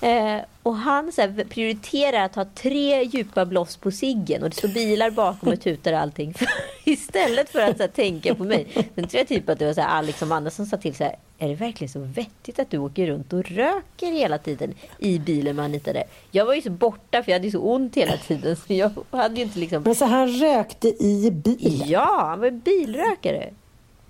[0.00, 4.56] Eh, och han så här, prioriterar att ha tre djupa blås på siggen och det
[4.56, 6.34] står bilar bakom och tutar och allting.
[6.84, 8.66] Istället för att här, tänka på mig.
[8.94, 10.94] Sen tror jag typ att det var så här, Alex och Amanda som sa till
[10.94, 14.74] så här, är det verkligen så vettigt att du åker runt och röker hela tiden
[14.98, 16.04] i bilen med Anita där?
[16.30, 18.90] Jag var ju så borta för jag hade ju så ont hela tiden så jag
[19.10, 19.82] hade ju inte liksom...
[19.82, 21.88] Men så han rökte i bilen?
[21.88, 23.50] Ja, han var bilrökare.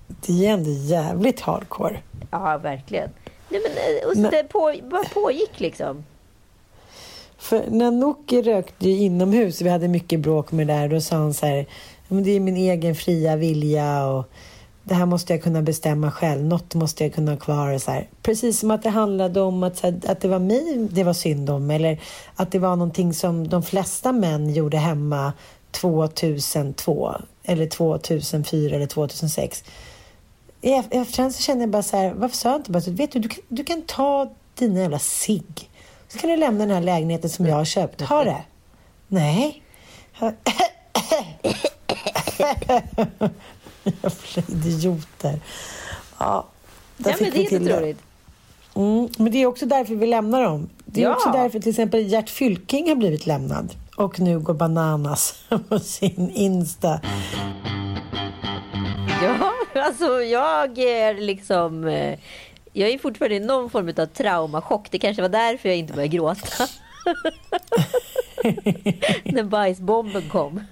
[0.07, 1.99] Det är ändå jävligt hardcore.
[2.31, 3.11] Ja, verkligen.
[3.49, 6.05] Nej, men, eh, och så det på, bara pågick liksom.
[7.39, 11.35] För när Nooki rökte inomhus, vi hade mycket bråk med det där, då sa han
[11.35, 11.67] så här,
[12.09, 14.25] det är min egen fria vilja och
[14.89, 17.79] det här måste jag kunna bestämma själv, något måste jag kunna ha kvar.
[17.79, 18.09] Så här.
[18.23, 21.51] Precis som att det handlade om att, här, att det var mig det var synd
[21.51, 22.01] om eller
[22.35, 25.33] att det var någonting som de flesta män gjorde hemma
[25.71, 29.65] 2002 eller 2004 eller 2006.
[30.61, 32.81] I ef- i efterhand så känner jag bara så här, varför sa jag inte bara
[32.81, 35.71] så, vet du, du kan, du kan ta dina jävla cigg.
[36.09, 38.01] Så kan du lämna den här lägenheten som jag har köpt.
[38.01, 38.43] Ha det.
[39.09, 39.63] Nej.
[43.85, 45.41] Jävla idioter.
[46.19, 46.47] Ja,
[46.97, 47.95] där Ja, fick men det vi till det.
[48.75, 50.69] Mm, men det är också därför vi lämnar dem.
[50.85, 51.15] Det är Ja.
[51.15, 53.75] också därför till exempel Gert Fylking har blivit lämnad.
[53.97, 55.35] Och nu går bananas
[55.69, 57.01] på sin Insta.
[59.23, 59.48] Ja,
[59.87, 61.85] alltså jag är liksom...
[61.85, 62.19] eh,
[62.73, 64.91] Jag är fortfarande i någon form av traumachock.
[64.91, 66.67] Det kanske var därför jag inte började gråta.
[69.25, 70.61] När bajsbomben kom.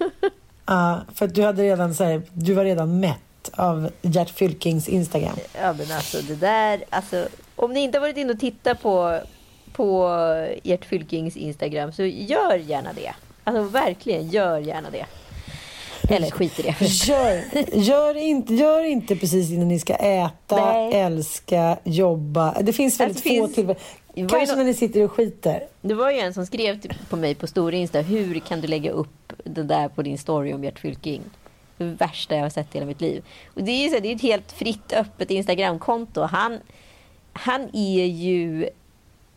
[0.68, 4.88] Ja, för att du, hade redan, så här, du var redan mätt av Gert Fylkings
[4.88, 5.36] Instagram.
[5.60, 9.20] Ja men alltså det där, alltså, om ni inte har varit inne och tittat på,
[9.72, 10.08] på
[10.62, 13.14] Gert Fylkings Instagram så gör gärna det.
[13.44, 15.06] Alltså verkligen, gör gärna det.
[16.10, 16.74] Eller skit i det.
[17.06, 17.42] Gör,
[17.78, 20.94] gör, inte, gör inte precis innan ni ska äta, Nej.
[20.94, 22.62] älska, jobba.
[22.62, 24.28] Det finns väldigt Alltså, få finns- tillfällen.
[24.28, 25.62] Kanske när ni sitter och skiter.
[25.82, 28.00] Det var ju en som skrev till- på mig på stor Insta.
[28.00, 31.22] Hur kan du lägga upp det där på din story om Gert Fylking?
[31.78, 33.24] Det värsta jag har sett i hela mitt liv.
[33.54, 36.20] Och det är ju så, det är ett helt fritt öppet Instagramkonto.
[36.20, 36.58] Han,
[37.32, 38.68] han är ju...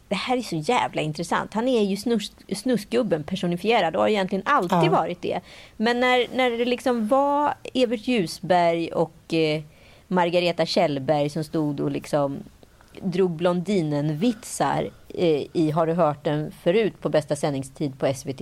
[0.09, 1.53] Det här är så jävla intressant.
[1.53, 4.89] Han är ju snus, snusgubben personifierad och har egentligen alltid Ja.
[4.91, 5.39] varit det.
[5.77, 9.61] Men när, när det liksom var Evert Ljusberg och eh,
[10.07, 12.37] Margareta Kjellberg som stod och liksom
[13.01, 18.41] drog Blondinen-vitsar eh, i Har du hört den förut på bästa sändningstid på SVT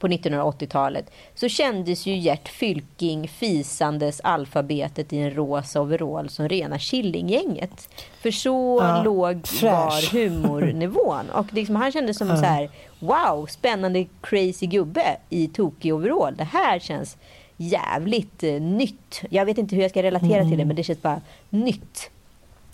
[0.00, 6.78] på 1980-talet så kändes ju Gert Fylking fisandes alfabetet i en rosa overall som rena
[6.78, 7.88] Killinggänget.
[8.20, 11.30] För så Ja, låg var humornivån.
[11.30, 16.34] Och liksom, han kändes som så här, wow, spännande crazy gubbe i tokig overall.
[16.36, 17.16] Det här känns
[17.56, 19.22] jävligt eh, nytt.
[19.30, 22.10] Jag vet inte hur jag ska relatera till det men det känns bara nytt.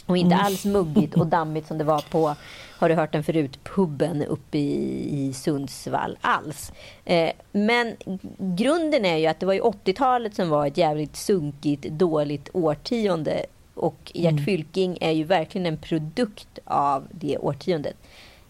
[0.07, 2.35] Och inte alls muggigt och dammigt som det var på,
[2.79, 6.73] har du hört den förut, puben uppe i, i Sundsvall alls.
[7.05, 7.97] Eh, men
[8.39, 13.47] grunden är ju att det var ju 80-talet som var ett jävligt sunkigt, dåligt årtionde.
[13.75, 17.97] Och Gert Fylking är ju verkligen en produkt av det årtiondet.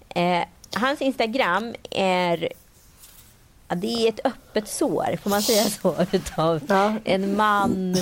[0.08, 0.42] Eh,
[0.74, 2.48] hans Instagram är
[3.68, 5.94] Ja, det är ett öppet sår, får man säga så?
[6.12, 6.94] Utav Ja.
[7.04, 7.96] en man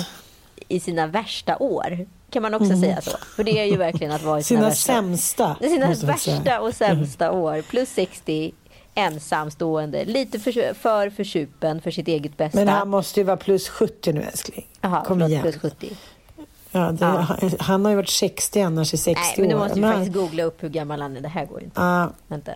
[0.67, 2.05] i sina värsta år.
[2.35, 3.11] Kan man också säga så?
[3.35, 5.55] För det är ju verkligen att vara i sina, Sina värsta, sämsta.
[5.61, 7.61] sina värsta och sämsta år.
[7.61, 8.51] Plus 60,
[8.95, 12.57] ensamstående, lite för, för försupen för sitt eget bästa.
[12.59, 14.67] Men han måste ju vara plus 70 nu älskling.
[14.81, 15.41] Jaha, Kom igen.
[15.41, 15.89] plus 70.
[16.71, 17.27] Ja, det, Ja.
[17.59, 19.59] Han, har ju varit 60 annars i 60 Nej, men du år.
[19.59, 21.21] måste ju Men- faktiskt googla upp hur gammal han är.
[21.21, 21.81] Det här går ju inte.
[21.81, 22.09] Ja.
[22.27, 22.51] Vänta.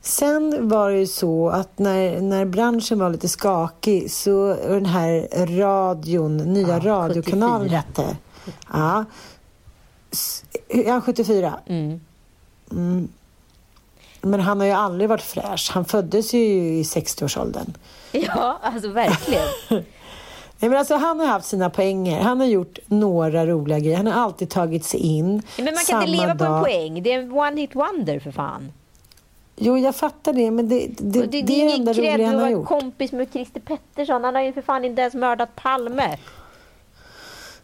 [0.00, 5.28] Sen var det ju så att när, när branschen var lite skakig så den här
[5.56, 7.76] radion, nya radiokanalen 74.
[7.86, 8.16] hette.
[8.72, 9.04] Ja.
[10.12, 11.58] S- Ja, 74.
[11.66, 12.00] Mm.
[14.22, 15.70] Men han har ju aldrig varit fräsch.
[15.74, 17.74] Han föddes ju i 60-årsåldern.
[18.12, 19.44] Ja, alltså verkligen.
[20.58, 22.20] Nej, men alltså, han har haft sina poänger.
[22.20, 23.96] Han har gjort några roliga grejer.
[23.96, 25.42] Han har alltid tagit sig in.
[25.56, 26.62] Men man kan samma inte leva på en dag.
[26.64, 27.02] poäng.
[27.02, 28.72] Det är en one hit wonder för fan.
[29.56, 32.38] Jo, jag fattar det, men det, det, det, det, är är det enda roliga han
[32.40, 32.66] har gjort.
[32.68, 34.24] kompis med Christer Pettersson.
[34.24, 36.16] Han har ju för fan inte ens mördat Palme.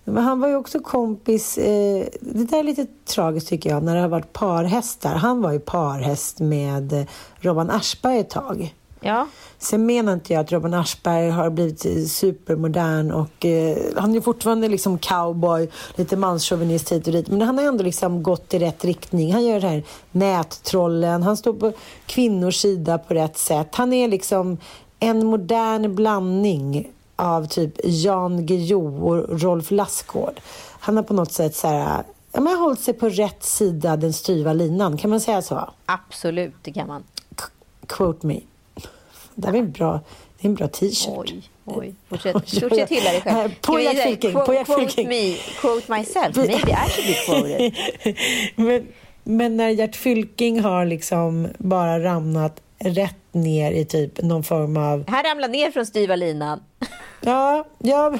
[0.04, 3.94] Men han var ju också kompis, eh, det där är lite tragiskt tycker jag, när
[3.94, 5.14] det har varit parhästar.
[5.14, 7.06] Han var ju parhäst med
[7.40, 8.74] Robban Aschberg ett tag.
[9.00, 9.26] Ja.
[9.58, 14.68] Sen menar inte jag att Robban Aschberg har blivit supermodern och eh, han är fortfarande
[14.68, 17.28] liksom cowboy, lite manschauvinist hit och dit.
[17.28, 19.32] Men han har ändå liksom gått i rätt riktning.
[19.32, 19.82] Han gör det här
[20.12, 21.72] nättrollen, han står på
[22.06, 23.74] kvinnors sida på rätt sätt.
[23.74, 24.58] Han är liksom
[25.00, 30.40] en modern blandning av typ Jan Guillou och Rolf Lassgård.
[30.80, 32.02] Han har på något sätt så här,
[32.32, 34.98] ja, men hållit sig på rätt sida den styva linan.
[34.98, 35.70] Kan man säga så?
[35.86, 37.04] Absolut, det kan man.
[37.36, 37.46] K-
[37.86, 38.40] quote me.
[39.34, 40.00] Det är en bra,
[40.40, 41.08] det är en bra t-shirt.
[41.16, 41.94] Oj, oj.
[42.08, 43.50] Fortsätt, hylla dig själv.
[43.84, 46.36] Jack säga, Fylking, quote- quote me, quote myself.
[46.36, 47.74] Maybe I should be quoted.
[48.56, 48.86] men,
[49.24, 55.04] men när Gert Fylking har liksom bara ramlat rätt ner i typ någon form av...
[55.08, 56.60] Han ramlar ner från styva linan.
[57.20, 58.14] Ja, ja...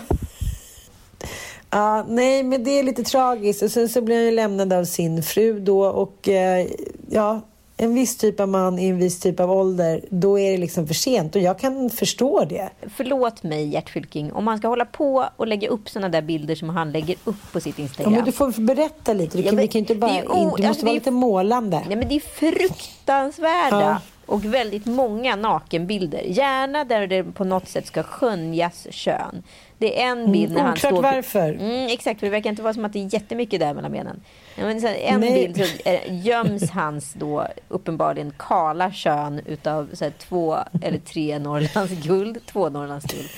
[1.71, 3.63] Ja, nej, men det är lite tragiskt.
[3.63, 6.67] Och sen så blir han ju lämnad av sin fru då och eh,
[7.11, 7.41] ja,
[7.77, 10.87] en viss typ av man i en viss typ av ålder, då är det liksom
[10.87, 12.71] för sent och jag kan förstå det.
[12.97, 14.33] Förlåt mig, Gert Fylking.
[14.33, 17.53] Om man ska hålla på och lägga upp såna där bilder som han lägger upp
[17.53, 18.13] på sitt Ja, Instagram.
[18.13, 19.37] men du får berätta lite.
[19.37, 20.81] Du Ja, kan, men vi kan inte det bara, är o- in, du alltså, måste
[20.81, 21.83] det vara är- lite målande.
[21.89, 23.99] Nej, men det är fruktansvärda Ja.
[24.31, 26.23] Och väldigt många nakenbilder.
[26.23, 29.43] Gärna där det på något sätt ska skönjas kön.
[29.79, 31.03] Det är en bild när han Oklart står...
[31.03, 31.53] varför.
[31.53, 34.21] Mm, exakt, för det verkar inte vara som att det är jättemycket där mellan benen.
[34.57, 35.33] Men en Nej.
[35.49, 41.39] bild så är- göms hans då uppenbarligen kala kön utav så här, två eller tre
[41.39, 42.39] Norrlands guld.
[42.47, 43.29] Två Norrlands guld.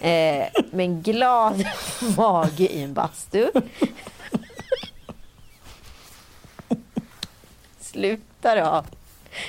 [0.00, 1.64] Eh, med en glad
[2.16, 3.50] mage i en bastu.
[7.80, 8.84] Sluta då.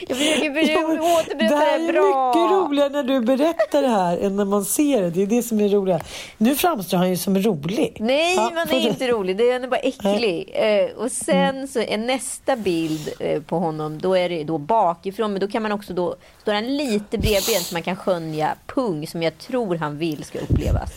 [0.08, 2.28] Jag försöker återberätta det här det är bra.
[2.28, 5.10] mycket roligare när du berättar det här än när man ser det.
[5.10, 6.04] Det är det som är roligt.
[6.38, 7.98] Nu framstår han ju som rolig.
[8.00, 9.38] Nej, Ja, man är du- inte rolig.
[9.38, 10.50] Det är han är bara äcklig.
[10.54, 15.32] Eh, och sen så är nästa bild eh, på honom, då är det då bakifrån.
[15.32, 19.08] Men då kan man också då, står han lite bredbent så man kan skönja pung
[19.08, 20.92] som jag tror han vill ska upplevas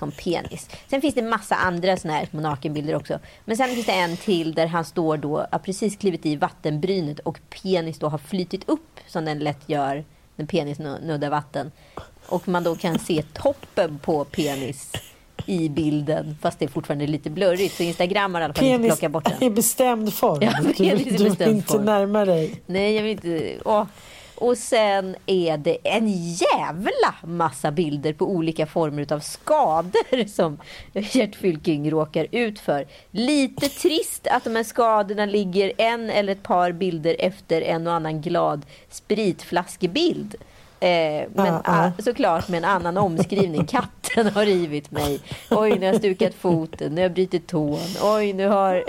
[0.00, 0.68] som penis.
[0.90, 3.18] Sen finns det massa andra såna här små nakenbilder också.
[3.44, 7.18] Men sen finns det en till där han står då, har precis klivit i vattenbrynet
[7.18, 10.04] och penis då har flytit upp som den lätt gör
[10.36, 11.72] när penis nu- nuddar vatten.
[12.26, 14.92] Och man då kan se toppen på penis
[15.46, 17.76] i bilden fast det är fortfarande lite blurrigt.
[17.76, 19.42] Så Instagram har i alla fall inte Penis plockat bort den.
[19.42, 20.38] i bestämd form.
[20.42, 21.84] Ja, du penis du vill inte form.
[21.84, 22.60] närma dig.
[22.66, 23.54] Nej, jag vill inte...
[23.64, 23.84] Åh.
[24.40, 30.58] Och sen är det en jävla massa bilder på olika former av skador som
[30.92, 32.86] Gert Fylking råkar ut för.
[33.10, 37.92] Lite trist att de här skadorna ligger en eller ett par bilder efter en och
[37.92, 40.36] annan glad spritflaskebild.
[40.80, 41.62] Eh, men ja.
[41.64, 43.64] ah, såklart med en annan omskrivning.
[43.66, 45.20] Katten har rivit mig.
[45.50, 46.94] Oj, nu har jag stukat foten.
[46.94, 47.78] Nu har jag brutit tån.
[48.02, 48.74] Oj, nu har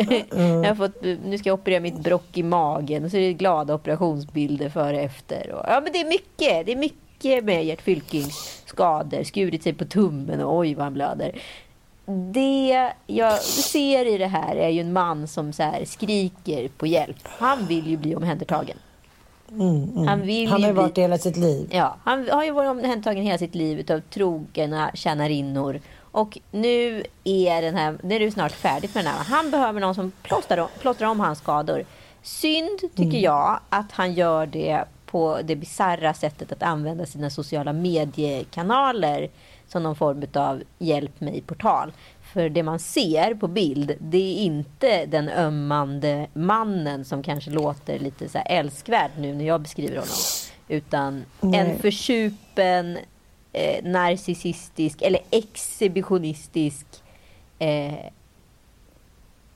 [0.63, 3.05] jag har fått, nu ska jag operera mitt brock i magen.
[3.05, 5.51] Och så är det glada operationsbilder före och efter.
[5.51, 6.65] Och, ja, men det är mycket.
[6.65, 9.23] Det är mycket med Gert Fylkings skador.
[9.23, 11.41] Skurit sig på tummen och oj vad han blöder.
[12.33, 17.17] Det jag ser i det här är ju en man som så skriker på hjälp.
[17.23, 18.77] Han vill ju bli omhändertagen.
[19.51, 20.07] Mm, mm.
[20.07, 21.67] Han vill Han har ju varit det hela sitt liv.
[21.71, 25.79] Ja, han har ju varit omhändertagen hela sitt liv av trogna tjänarinnor.
[26.11, 29.23] Och nu är, den här, nu är det snart färdigt med den här.
[29.23, 31.85] Han behöver någon som plåstrar om, plåstrar om hans skador.
[32.21, 37.73] Synd, tycker jag, att han gör det på det bizarra sättet att använda sina sociala
[37.73, 39.29] mediekanaler
[39.67, 41.91] som någon form av hjälp mig-portal.
[42.33, 47.99] För det man ser på bild, det är inte den ömmande mannen som kanske låter
[47.99, 50.15] lite så älskvärd nu när jag beskriver honom.
[50.67, 51.59] Utan Nej.
[51.59, 52.97] en försupen,
[53.53, 56.85] eh, narcissistisk eller exhibitionistisk
[57.59, 58.05] eh,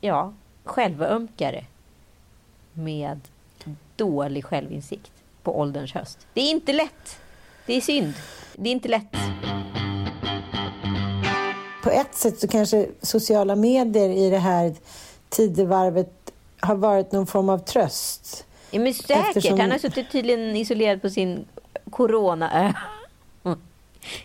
[0.01, 0.33] ja,
[0.63, 1.65] självömkare
[2.73, 3.19] med
[3.95, 5.11] dålig självinsikt
[5.43, 6.27] på ålderns höst.
[6.33, 7.19] Det är inte lätt.
[7.65, 8.13] Det är synd.
[8.55, 9.15] Det är inte lätt.
[11.85, 14.73] På ett sätt så kanske sociala medier i det här
[15.29, 18.45] tidevarvet har varit någon form av tröst.
[18.71, 19.27] Ja, men säkert.
[19.37, 21.45] Eftersom- Han har suttit tydligen isolerad på sin
[21.89, 22.73] coronaö.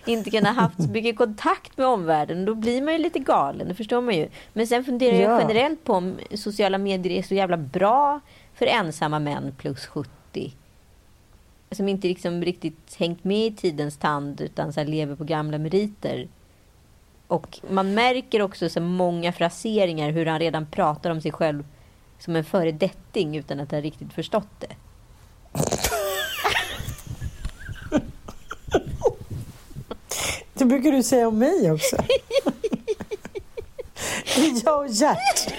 [0.07, 2.45] Inte kunnat haft så mycket kontakt med omvärlden.
[2.45, 4.29] Då blir man ju lite galen, det förstår man ju.
[4.53, 5.21] Men sen funderar Ja.
[5.31, 8.21] jag generellt på om sociala medier är så jävla bra
[8.55, 10.53] för ensamma män plus 70.
[11.71, 16.29] Som inte liksom riktigt hängt med i tidens tand utan så lever på gamla meriter.
[17.31, 21.65] Och man märker också så många fraseringar hur han redan pratar om sig själv
[22.19, 24.69] som en föredetting utan att ha riktigt förstått det.
[30.55, 31.97] Det brukar du säga om mig också.
[34.35, 35.53] Det är jag och Gert.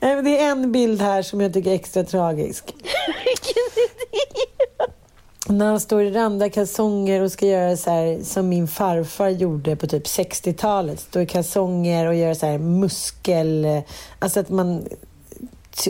[0.00, 2.74] Det är en bild här som jag tycker är extra tragisk.
[5.58, 9.76] När han står i randa kalsonger och ska göra så här som min farfar gjorde
[9.76, 11.00] på typ 60-talet.
[11.00, 13.82] Stå i kalsonger och göra så här muskel...
[14.18, 14.84] Alltså att man...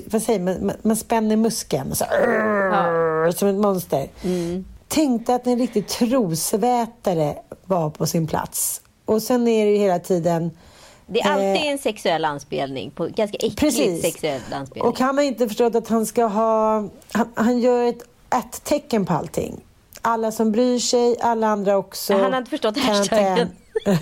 [0.07, 0.67] Vad säger man?
[0.67, 2.05] Man, man spänner muskeln så,
[3.35, 4.09] som ett monster.
[4.89, 8.81] Tänkte att en riktig trosvätare var på sin plats.
[9.05, 10.51] Och sen är det ju hela tiden...
[11.07, 12.91] Det är alltid Eh, en sexuell anspelning.
[12.91, 14.03] På, ganska Precis.
[14.03, 14.89] sexuell anspelning.
[14.89, 16.89] Och han har inte förstått att han ska ha...
[17.13, 18.03] Han, han gör ett,
[18.39, 19.61] ett tecken på allting.
[20.03, 22.15] Alla som bryr sig, alla andra också.
[22.15, 23.49] Han har inte förstått hashtaggen.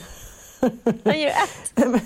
[1.04, 2.02] Han gör ett.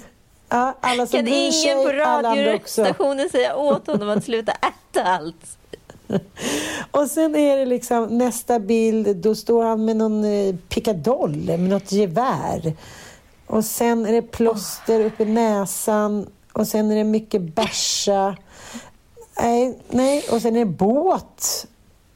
[0.49, 2.83] Ja, alla som Kan bryr ingen sig, på andra också.
[2.83, 5.59] radiostationen säga åt honom att sluta äta allt?
[6.91, 11.61] Och sen är det liksom nästa bild, då står han med någon eh, pickadoll, med
[11.61, 12.73] något gevär.
[13.47, 18.37] Och sen är det plåster upp i näsan och sen är det mycket bärsa.
[19.41, 20.25] Nej, nej.
[20.31, 21.67] och sen är det båt.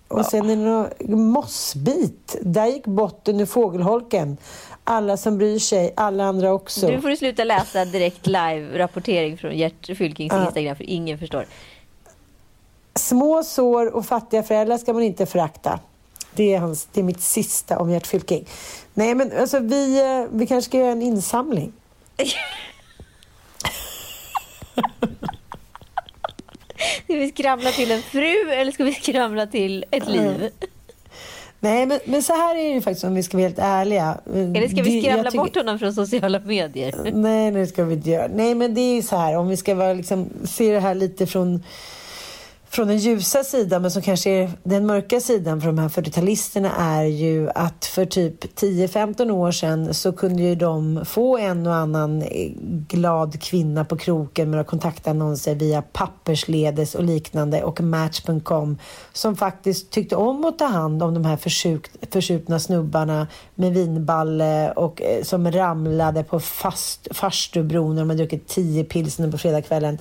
[0.08, 2.36] Och sen är det någon mossbit.
[2.42, 4.36] Där gick botten ur fågelholken.
[4.84, 6.86] Alla som bryr sig, alla andra också.
[6.86, 10.46] Nu får du sluta läsa direkt live-rapportering från Gert Fylkings Ja.
[10.46, 11.46] Instagram för ingen förstår.
[12.94, 15.80] Små sår och fattiga föräldrar ska man inte förakta.
[16.34, 18.46] Det är, hans, det är mitt sista om Gert Fylking.
[18.94, 21.72] Nej, men alltså vi, eh, vi kanske ska göra en insamling.
[27.05, 30.51] Ska vi skramla till en fru eller ska vi skramla till ett liv?
[31.61, 34.18] Nej, men, men så här är det ju faktiskt om vi ska vara helt ärliga.
[34.35, 37.11] Eller ska vi skramla tycker- bort honom från sociala medier?
[37.14, 38.29] Nej, det ska vi inte göra.
[38.35, 40.95] Nej, men det är ju så här, om vi ska vara, liksom, se det här
[40.95, 41.62] lite från,
[42.70, 46.70] från den ljusa sidan, men som kanske är den mörka sidan för de här 40-talisterna
[46.78, 51.74] är ju att för typ 10-15 år sedan så kunde ju de få en och
[51.74, 52.50] annan eh,
[52.88, 58.78] glad kvinna på kroken med några kontaktannonser via pappersledes och liknande och Match.com
[59.12, 64.72] som faktiskt tyckte om att ta hand om de här försjukt, försupna snubbarna med vinballe
[64.72, 69.98] och eh, som ramlade på fast, farstubron när de hade druckit 10 pilsner på fredagskvällen.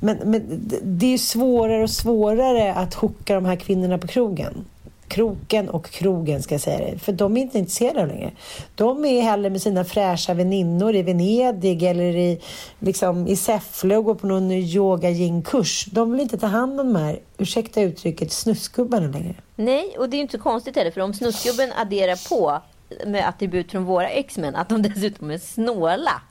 [0.00, 0.42] Men, men
[0.82, 4.64] det- är svårare och svårare att hooka de här kvinnorna på krogen.
[5.08, 6.98] Kroken och krogen ska jag säga det.
[6.98, 8.30] För de är inte intresserade längre.
[8.74, 12.40] De är hellre med sina fräscha väninnor i Venedig eller i,
[12.78, 15.08] liksom, i Säffle och går på någon yoga
[15.44, 19.34] kurs De vill inte ta hand om de här, ursäkta uttrycket, snusgubbarna längre.
[19.56, 22.60] Nej, och det är ju inte så konstigt heller för om snusgubben adderar på
[23.06, 26.22] med attribut från våra ex-män att de dessutom är snåla.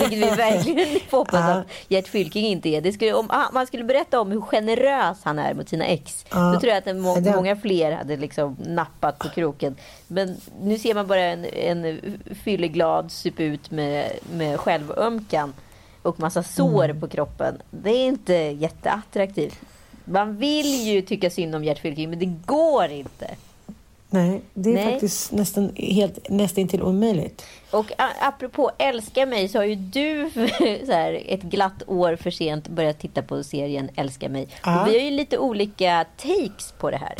[0.00, 1.52] Vilket vi verkligen får hoppas Ja.
[1.52, 2.80] att Gert Fylking inte är.
[2.80, 6.24] Det skulle, om man skulle berätta om hur generös han är mot sina ex.
[6.30, 6.38] Ja.
[6.54, 9.76] Då tror jag att må, många fler hade liksom nappat på kroken.
[10.08, 12.00] Men nu ser man bara en, en
[12.44, 15.52] fylleglad sup ut med, med självömkan
[16.02, 17.00] och massa sår Mm.
[17.00, 17.58] på kroppen.
[17.70, 19.58] Det är inte jätteattraktivt.
[20.04, 23.30] Man vill ju tycka synd om Gert Fylking men det går inte.
[24.10, 24.92] Nej, det är Nej.
[24.92, 27.44] faktiskt nästan, helt, nästan till omöjligt.
[27.70, 30.30] Och apropå älska mig så har ju du
[30.86, 34.48] så här, ett glatt år för sent börjat titta på serien Älska mig.
[34.64, 34.80] Ja.
[34.80, 37.14] Och vi har ju lite olika takes på det här.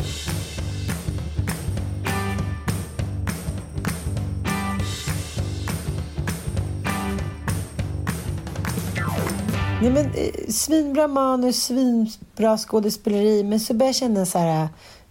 [9.81, 14.67] Nej, men, eh, svinbra manus, svinbra skådespeleri, men så börjar jag känna så här,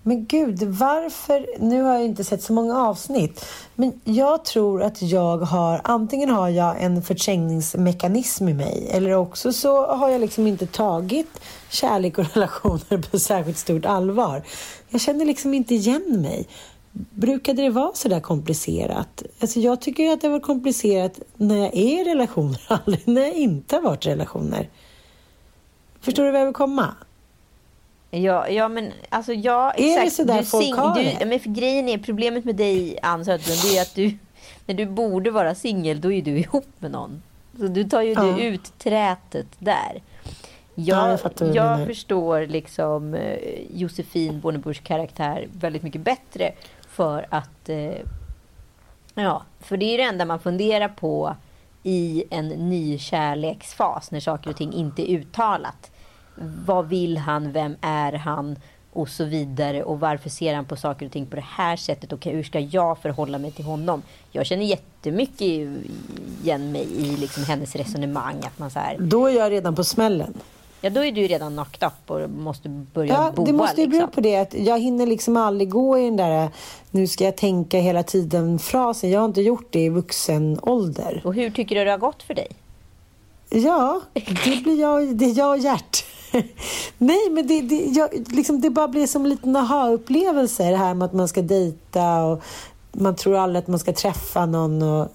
[0.07, 1.47] men gud, varför?
[1.59, 3.45] Nu har jag inte sett så många avsnitt,
[3.75, 9.53] men jag tror att jag har, antingen har jag en förträngningsmekanism i mig, eller också
[9.53, 11.41] så har jag liksom inte tagit
[11.71, 14.43] kärlek och relationer på särskilt stort allvar.
[14.89, 16.49] Jag känner liksom inte igen mig.
[16.93, 19.23] Brukade det vara så där komplicerat?
[19.41, 23.23] Alltså jag tycker ju att det var komplicerat när jag är i relationer, aldrig när
[23.23, 24.69] jag inte har varit i relationer.
[26.01, 26.95] Förstår du vad jag vill komma?
[28.23, 30.13] Ja, ja men alltså ja, Är det exakt.
[30.13, 31.17] så där du folk sing- har du, det?
[31.21, 34.19] ja, Men för grejen är, problemet med dig Ann Söderlund, det är att du,
[34.67, 37.23] när du borde vara singel, då är du ihop med någon.
[37.59, 38.23] Så du tar ju Ja.
[38.23, 40.03] du ut trätet där.
[40.75, 41.87] Ja, Jag, jag du jag menar.
[41.87, 43.39] förstår liksom eh,
[43.75, 46.53] Josefin Bornebuschs karaktär väldigt mycket bättre
[46.89, 47.93] för att eh,
[49.15, 51.37] Ja, för det är det enda man funderar på
[51.83, 55.91] i en ny kärleksfas när saker och ting inte är uttalat.
[56.67, 57.53] Vad vill han?
[57.53, 58.57] Vem är han?
[58.93, 59.83] Och så vidare.
[59.85, 62.13] Och varför ser han på saker och ting på det här sättet?
[62.13, 64.03] Och hur ska jag förhålla mig till honom?
[64.33, 68.37] Jag känner jättemycket igen mig i liksom hennes resonemang.
[68.41, 70.35] Att man så här, Då är jag redan på smällen.
[70.81, 73.47] ja då är du redan knocked up och måste börja Ja, boa.
[73.47, 74.11] det måste ju bero liksom.
[74.11, 76.49] på det att jag hinner liksom aldrig gå i den där
[76.91, 79.11] nu ska jag tänka hela tiden-frasen.
[79.11, 81.23] Jag har inte gjort det i vuxen ålder.
[81.25, 82.49] Och hur tycker du det har gått för dig?
[83.51, 84.01] Ja,
[84.45, 86.05] det blir jag, det är jag och Gert.
[86.99, 90.95] Nej, men det, det, jag, liksom, det bara blir som en liten aha-upplevelse det här
[90.95, 92.43] med att man ska dejta och
[92.93, 94.83] man tror aldrig att man ska träffa någon.
[94.83, 95.09] Och,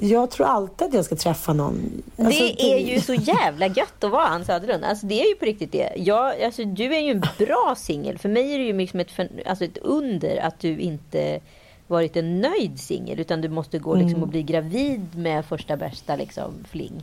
[0.00, 2.02] jag tror alltid att jag ska träffa någon.
[2.18, 4.84] Alltså, det är ju så jävla gött att vara Ann Söderlund.
[4.84, 5.92] Alltså det är ju på riktigt det.
[5.96, 8.18] Jag, alltså, du är ju en bra singel.
[8.18, 9.10] För mig är det ju liksom ett,
[9.46, 11.40] alltså ett under att du inte
[11.86, 13.20] varit en nöjd singel.
[13.20, 17.02] Utan du måste gå liksom och bli gravid med första bästa liksom, fling.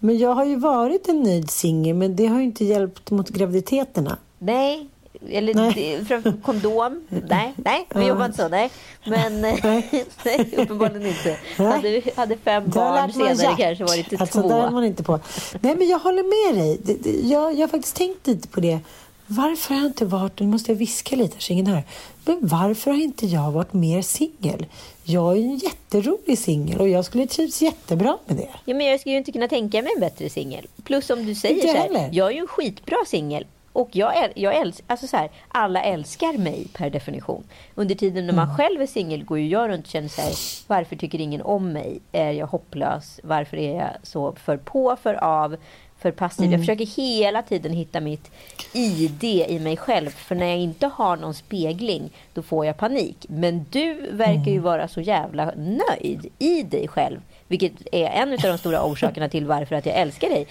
[0.00, 3.28] Men jag har ju varit en nöjd singel, men det har ju inte hjälpt mot
[3.28, 4.16] graviditeterna.
[4.38, 4.88] Nej.
[5.30, 6.34] Eller Nej.
[6.42, 7.02] kondom?
[7.08, 8.06] Nej, nej, vi Ja.
[8.08, 8.48] jobbar inte så.
[8.48, 8.70] Nej,
[9.06, 9.58] men nej.
[10.24, 11.36] nej, uppenbarligen inte.
[11.56, 13.58] Hade, hade fem har barn senare Gert.
[13.58, 14.48] kanske varit till alltså, två.
[14.48, 15.20] där är man inte på.
[15.60, 17.30] Nej, men jag håller med dig.
[17.30, 18.78] Jag, jag har faktiskt tänkt lite på det.
[19.26, 21.82] Varför har jag inte varit, nu måste jag viska lite så ingen hör.
[22.24, 24.66] Men varför har inte jag varit mer singel?
[25.10, 28.48] Jag är en jätterolig singel och jag skulle trivs jättebra med det.
[28.64, 30.66] Ja, men jag skulle ju inte kunna tänka mig en bättre singel.
[30.84, 33.46] Plus som du säger, så här, jag är ju en skitbra singel.
[33.72, 37.44] Och jag, äl- jag älskar, alltså så här, alla älskar mig per definition.
[37.74, 38.56] Under tiden när man Mm.
[38.56, 40.32] själv är singel går ju jag runt och känner så här,
[40.66, 42.00] varför tycker ingen om mig?
[42.12, 43.20] Är jag hopplös?
[43.22, 45.56] Varför är jag så för på, för av?
[46.00, 46.44] För passiv.
[46.46, 46.52] Mm.
[46.52, 48.30] Jag försöker hela tiden hitta mitt
[48.72, 50.10] ID i mig själv.
[50.10, 53.26] För när jag inte har någon spegling, då får jag panik.
[53.28, 54.62] Men du verkar ju Mm.
[54.62, 57.20] vara så jävla nöjd i dig själv.
[57.48, 60.46] Vilket är en av de stora orsakerna till varför att jag älskar dig.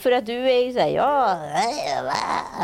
[0.00, 1.38] För att du är ju såhär, ja...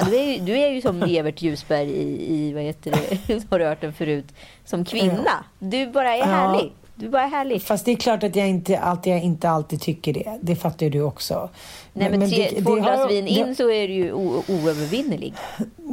[0.06, 2.90] Du är, ju- du är ju som Evert Ljusberg i, i vad heter
[3.26, 4.26] det, har du hört den förut,
[4.64, 5.44] som kvinna.
[5.58, 6.24] Du bara är Ja.
[6.24, 6.72] härlig.
[6.94, 7.62] Du bara är härlig.
[7.62, 10.38] Fast det är klart att jag inte alltid, jag inte alltid tycker det.
[10.40, 11.48] Det fattar ju du också.
[11.92, 15.34] Nej men, tre, det- två det glas vin det- in så är du ju oövervinnerlig.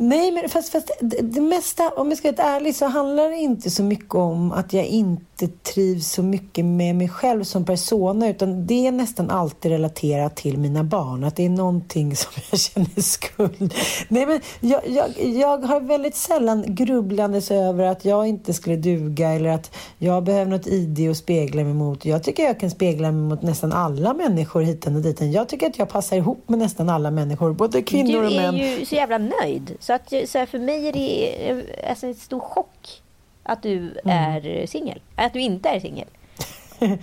[0.02, 3.38] Nej, men fast, fast det, det mesta, om jag ska vara ärlig, så handlar det
[3.38, 8.30] inte så mycket om att jag inte trivs så mycket med mig själv som persona,
[8.30, 11.24] utan det är nästan alltid relaterat till mina barn.
[11.24, 13.74] Att det är någonting som jag känner skuld.
[14.08, 19.30] Nej, men jag, jag, jag har väldigt sällan grubblandes över att jag inte skulle duga
[19.30, 22.06] eller att jag behöver något ID att spegla mig mot.
[22.06, 25.22] Jag tycker jag kan spegla mig mot nästan alla människor hiten och dit.
[25.22, 28.52] Jag tycker att jag passar ihop med nästan alla människor, både kvinnor Du och är
[28.52, 28.56] män.
[28.56, 29.76] ju så jävla nöjd.
[29.90, 33.02] Så, att, så här, för mig är det alltså, en stor chock
[33.44, 34.00] att du Mm.
[34.06, 35.02] är singel.
[35.16, 36.08] Att du inte är singel.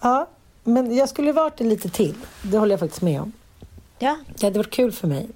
[0.00, 0.28] Ja,
[0.64, 2.14] men jag skulle varit det lite till.
[2.42, 3.32] Det håller jag faktiskt med om.
[3.98, 4.16] Ja.
[4.38, 5.28] Det hade varit kul för mig.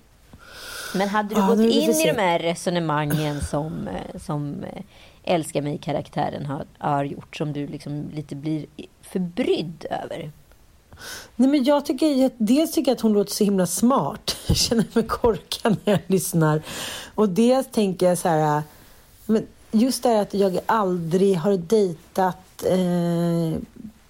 [0.95, 4.83] Men hade du Ja, gått in i de här resonemangen som, eh, som eh,
[5.25, 8.67] Älskar mig-karaktären har, har gjort, som du liksom lite blir
[9.03, 10.31] förbrydd över?
[11.37, 14.37] Nej, men jag tycker, dels tycker jag att hon låter så himla smart.
[14.47, 16.63] Jag känner mig korkad när jag lyssnar.
[17.15, 18.57] Och dels tänker jag så här...
[18.57, 18.63] Äh,
[19.27, 23.61] men just det här att jag aldrig har dejtat eh,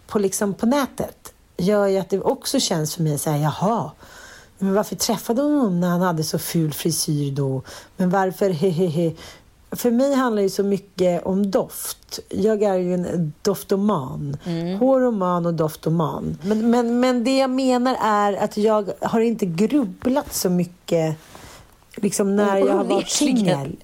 [0.06, 3.90] på, liksom på nätet gör ju att det också känns för mig så här, jaha.
[4.58, 7.62] Men varför träffade hon honom när han hade så ful frisyr då?
[7.96, 9.14] Men varför hehehe?
[9.72, 12.20] För mig handlar det så mycket om doft.
[12.28, 14.36] Jag är ju en doftoman.
[14.80, 16.38] Håroman och doftoman.
[16.42, 21.16] Men, men, men det jag menar är att jag har inte grubblat så mycket
[21.96, 23.76] liksom när jag har varit singel.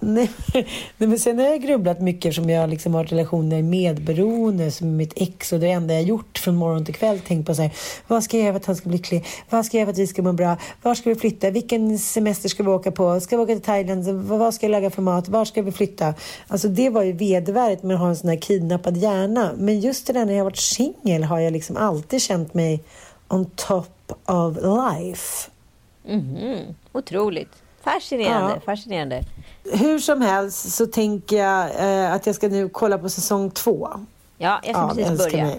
[0.00, 4.96] Nej, nej, men sen har jag grubblat mycket eftersom jag liksom har relationer medberoende som
[4.96, 7.70] mitt ex och det enda jag gjort från morgon till kväll tänkt på så här,
[8.06, 9.24] vad ska jag göra för att han ska bli lycklig?
[9.50, 10.56] Vad ska jag göra för att vi ska må bra?
[10.82, 11.50] Var ska vi flytta?
[11.50, 13.20] Vilken semester ska vi åka på?
[13.20, 14.04] Ska vi åka till Thailand?
[14.08, 15.28] Vad ska jag laga för mat?
[15.28, 16.14] Var ska vi flytta?
[16.48, 19.50] Alltså det var ju vedervärdigt med att ha en sån här kidnappad hjärna.
[19.56, 22.82] Men just det där när jag har varit singel har jag liksom alltid känt mig
[23.28, 25.50] on top of life.
[26.08, 26.58] Mhm.
[26.92, 27.65] Otroligt.
[27.86, 28.54] Fascinerande.
[28.54, 28.60] Ja.
[28.60, 29.24] fascinerande.
[29.72, 33.88] Hur som helst så tänker jag eh, att jag ska nu kolla på säsong två.
[34.38, 35.50] Ja, jag ska Ja, precis börja.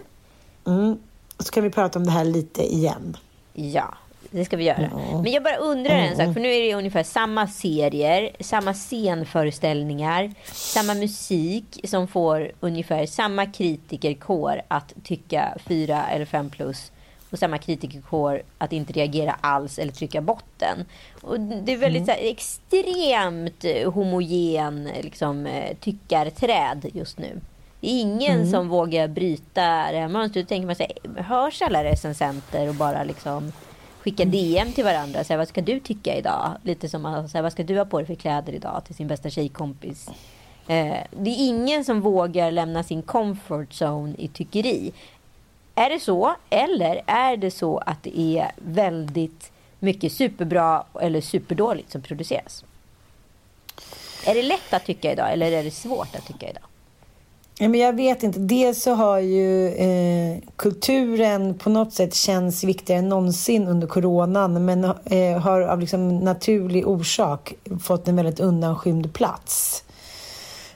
[0.68, 0.98] Mm.
[1.40, 3.18] Så kan vi prata om det här lite igen.
[3.54, 3.94] Ja,
[4.32, 4.90] det ska vi göra.
[5.12, 5.22] Ja.
[5.22, 10.34] Men jag bara undrar en sak, för nu är det ungefär samma serier, samma scenföreställningar,
[10.54, 16.92] samma musik som får ungefär samma kritikerkår att tycka 4 eller 5 plus
[17.30, 20.86] och samma kritikerkår att inte reagera alls eller trycka botten.
[21.22, 27.42] Och det är väldigt så här, extremt eh, homogen liksom, eh, tyckarträd just nu.
[27.80, 29.62] Det är ingen som vågar bryta
[29.92, 30.46] det här mönstret.
[30.46, 33.52] Då tänker man sig, hörs alla recensenter och bara liksom
[34.00, 35.24] skicka DM till varandra.
[35.24, 36.52] Så här, vad ska du tycka idag?
[36.64, 38.96] Lite som att, så här, vad ska du ha på dig för kläder idag till
[38.96, 40.10] sin bästa tjejkompis.
[40.68, 44.94] Eh, det är ingen som vågar lämna sin comfort zone i tyckeri.
[45.78, 46.36] Är det så?
[46.50, 52.64] Eller är det så att det är väldigt mycket superbra eller superdåligt som produceras?
[54.26, 56.64] Är det lätt att tycka idag eller är det svårt att tycka idag?
[57.60, 58.40] Men jag vet inte.
[58.40, 64.66] Dels så har ju eh, kulturen på något sätt känns viktigare än någonsin under coronan
[64.66, 67.54] men eh, har av liksom naturlig orsak
[67.84, 69.84] fått en väldigt undanskymd plats.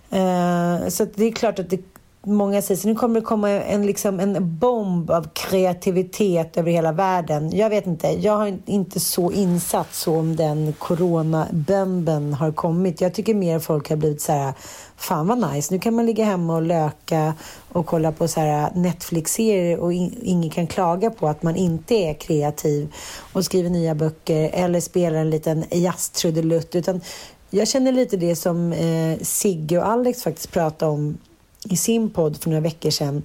[0.09, 1.79] Eh, så att det är klart att det,
[2.23, 6.91] många säger så nu kommer det komma en, liksom en bomb av kreativitet över hela
[6.91, 7.57] världen.
[7.57, 8.07] Jag vet inte.
[8.07, 13.01] Jag har inte så insatt så om den coronabomben har kommit.
[13.01, 14.53] Jag tycker mer folk har blivit så här
[14.97, 17.33] fan vad nice, nu kan man ligga hemma och löka
[17.71, 21.95] och kolla på så här Netflix-serier och in, ingen kan klaga på att man inte
[21.95, 22.93] är kreativ
[23.33, 27.01] och skriver nya böcker eller spelar en liten jazztrudelutt utan
[27.49, 31.17] jag känner lite det som eh, Sigge och Alex faktiskt pratade om
[31.69, 33.23] i sin podd för några veckor sedan.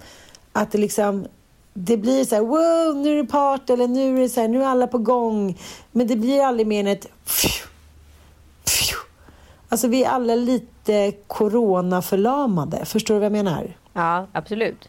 [0.53, 1.27] Att det liksom
[1.79, 4.49] det blir så här, wow, nu är det party eller nu är det så här,
[4.49, 5.59] nu är alla på gång.
[5.93, 7.69] Men det blir aldrig mer än ett pfiou,
[8.65, 8.99] pfiou.
[9.69, 12.85] Alltså vi är alla lite coronaförlamade.
[12.85, 13.77] Förstår du vad jag menar?
[13.93, 14.89] Ja, absolut.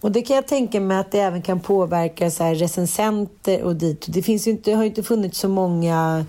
[0.00, 3.76] Och det kan jag tänka mig att det även kan påverka så här recensenter och
[3.76, 4.06] dit.
[4.08, 6.26] Det, finns ju inte, det har ju inte funnits så många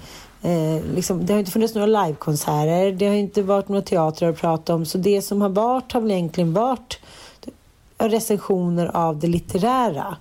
[0.47, 4.37] Eh, liksom, det har inte funnits några livekonserter, det har inte varit några teatrar att
[4.37, 4.85] prata om.
[4.85, 6.99] Så det som har varit har väl egentligen varit
[7.97, 10.17] recensioner av det litterära.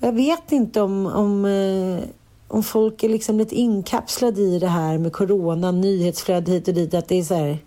[0.00, 2.04] jag vet inte om, om, eh,
[2.48, 6.94] om folk är liksom lite inkapslade i det här med corona, nyhetsflöde hit och dit.
[6.94, 7.58] Att det är så här,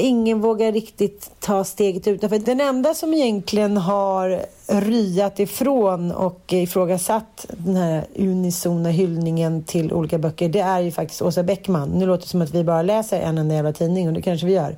[0.00, 2.38] ingen vågar riktigt ta steget utanför.
[2.38, 10.18] Den enda som egentligen har ryat ifrån och ifrågasatt den här unisona hyllningen till olika
[10.18, 11.88] böcker, det är ju faktiskt Åsa Bäckman.
[11.88, 14.46] Nu låter det som att vi bara läser en enda jävla tidning och det kanske
[14.46, 14.76] vi gör.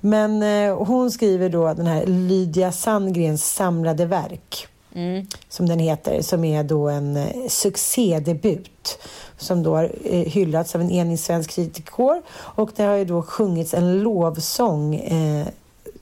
[0.00, 4.68] Men eh, hon skriver då den här Lydia Sandgrens samlade verk.
[4.94, 5.26] Mm.
[5.48, 8.98] Som den heter, som är då en eh, succédebut
[9.36, 12.22] som då har eh, hyllats av en enig svensk kritikerkår.
[12.30, 15.46] Och det har ju då sjungits en lovsång eh,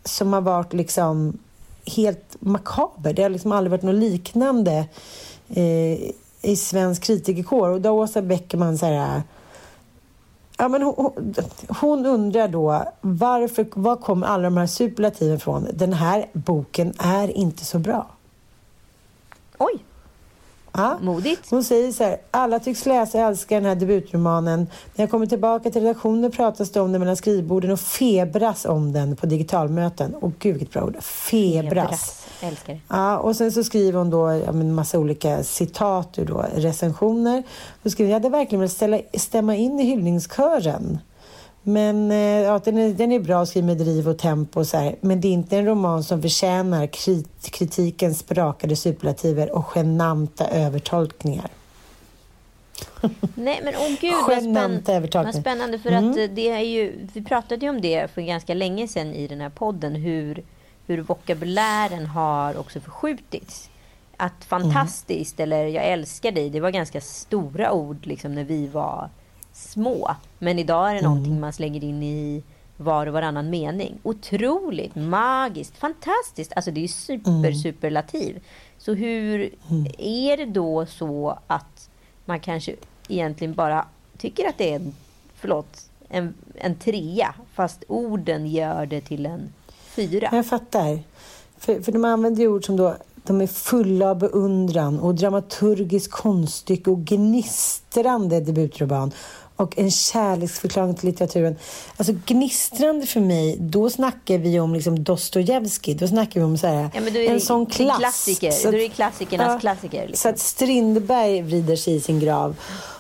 [0.05, 1.38] som har varit liksom
[1.97, 3.12] helt makaber.
[3.12, 4.84] Det har liksom aldrig varit något liknande
[5.49, 5.99] eh,
[6.43, 7.68] i svensk kritikerkår.
[7.68, 9.22] Och då Åsa Bäckman så här...
[10.59, 11.34] Ja, men hon,
[11.68, 15.66] hon, undrar då varför, var kommer alla de här superlativen från?
[15.74, 18.07] Den här boken är inte så bra.
[19.62, 19.84] Oj!
[20.72, 20.98] Ja.
[21.00, 21.50] Modigt.
[21.50, 24.58] Hon säger så här, alla tycks läsa och älska den här debutromanen.
[24.94, 28.92] När jag kommer tillbaka till redaktionen pratas det om den mellan skrivborden och febras om
[28.92, 30.14] den på digitalmöten.
[30.14, 32.26] Och gud vilket bra ord, febras.
[32.40, 32.80] febras.
[32.88, 37.42] Ja, och sen så skriver hon då en massa olika citat ur då, recensioner.
[37.82, 40.98] Då skriver hon, jag hade verkligen velat ställa, stämma in i hyllningskören.
[41.62, 44.76] Men eh, ja, den, är, den är bra skriven med driv och tempo och så
[44.76, 44.96] här.
[45.00, 51.50] Men det är inte en roman som förtjänar krit, kritikens sprakade superlativer och genanta övertolkningar.
[53.34, 54.82] Nej men åh oh gud vad, spänn
[55.12, 56.10] vad spännande för mm.
[56.10, 59.26] att eh, det är ju, vi pratade ju om det för ganska länge sedan i
[59.26, 60.42] den här podden hur,
[60.86, 63.68] hur vokabulären har också förskjutits.
[64.16, 65.52] Att fantastiskt mm.
[65.52, 69.10] eller jag älskar dig, det var ganska stora ord liksom när vi var
[69.53, 70.16] små.
[70.38, 71.11] Men idag är det mm.
[71.11, 72.42] någonting man slänger in i
[72.76, 73.98] var och varannan mening.
[74.03, 76.53] Otroligt, magiskt, fantastiskt.
[76.57, 77.55] Alltså det är super, mm.
[77.55, 78.42] superlativ.
[78.78, 79.86] Så hur mm.
[79.98, 81.90] är det då så att
[82.24, 82.76] man kanske
[83.09, 83.86] egentligen bara
[84.18, 84.92] tycker att det är
[85.34, 90.28] förlåt, en, en trea fast orden gör det till en fyra?
[90.32, 90.98] Jag fattar.
[91.59, 96.11] För, för de använder ju ord som då de är fulla av beundran och dramaturgisk
[96.11, 99.12] konststycke och gnistrande debutroman
[99.62, 101.56] och en kärleksförklaring till litteraturen.
[101.96, 105.94] Alltså gnistrande för mig, då snackar vi om liksom Dostojevskij.
[105.94, 107.98] Då snackar vi om så här, ja, en sån klass.
[107.98, 108.50] Klassiker.
[108.50, 110.06] Så att, då är det klassikernas ja, klassiker.
[110.06, 110.22] Liksom.
[110.22, 112.56] Så att Strindberg vrider sig i sin grav.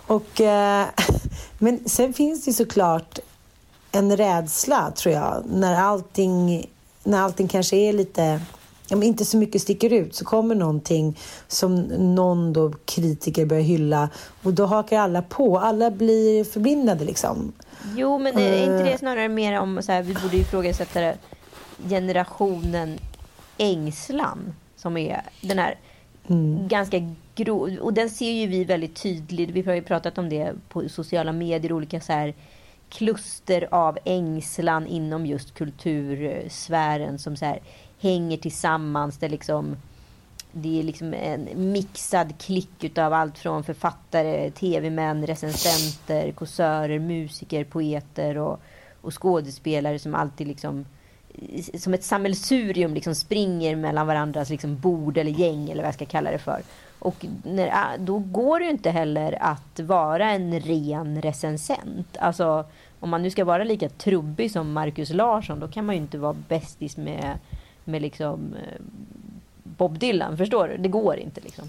[0.06, 0.86] Och, eh,
[1.58, 3.18] men sen finns det såklart
[3.92, 6.66] en rädsla, tror jag, när allting,
[7.04, 8.40] när allting kanske är lite
[8.92, 11.18] ja, inte så mycket sticker ut så kommer någonting
[11.48, 11.80] som
[12.14, 14.08] någon då kritiker börjar hylla
[14.42, 15.58] och då hakar alla på.
[15.58, 17.52] Alla blir förblindade liksom.
[17.96, 18.98] Jo, men är inte det eh.
[18.98, 21.12] snarare mer om så här, vi borde ifrågasätta
[21.88, 22.98] generationen
[23.58, 25.78] ängslan som är den här
[26.28, 26.68] mm.
[26.68, 29.50] ganska grov och den ser ju vi väldigt tydligt.
[29.50, 32.34] Vi har ju pratat om det på sociala medier, olika så här
[32.88, 37.60] kluster av ängslan inom just kultursfären som så här
[38.02, 39.18] hänger tillsammans.
[39.18, 39.76] Det, liksom,
[40.52, 48.38] det är liksom en mixad klick utav allt från författare, tv-män, recensenter, kåsörer, musiker, poeter
[48.38, 48.60] och,
[49.00, 50.84] och skådespelare som alltid liksom
[51.78, 56.06] som ett sammelsurium liksom springer mellan varandras liksom bord eller gäng eller vad jag ska
[56.06, 56.62] kalla det för.
[56.98, 62.16] Och när, ah, då går det ju inte heller att vara en ren recensent.
[62.18, 62.64] Alltså
[63.00, 66.18] om man nu ska vara lika trubbig som Marcus Larsson då kan man ju inte
[66.18, 67.38] vara bästis med
[67.84, 68.80] med liksom eh,
[69.62, 70.36] Bob Dylan.
[70.36, 70.76] Förstår du?
[70.76, 71.64] Det går inte liksom.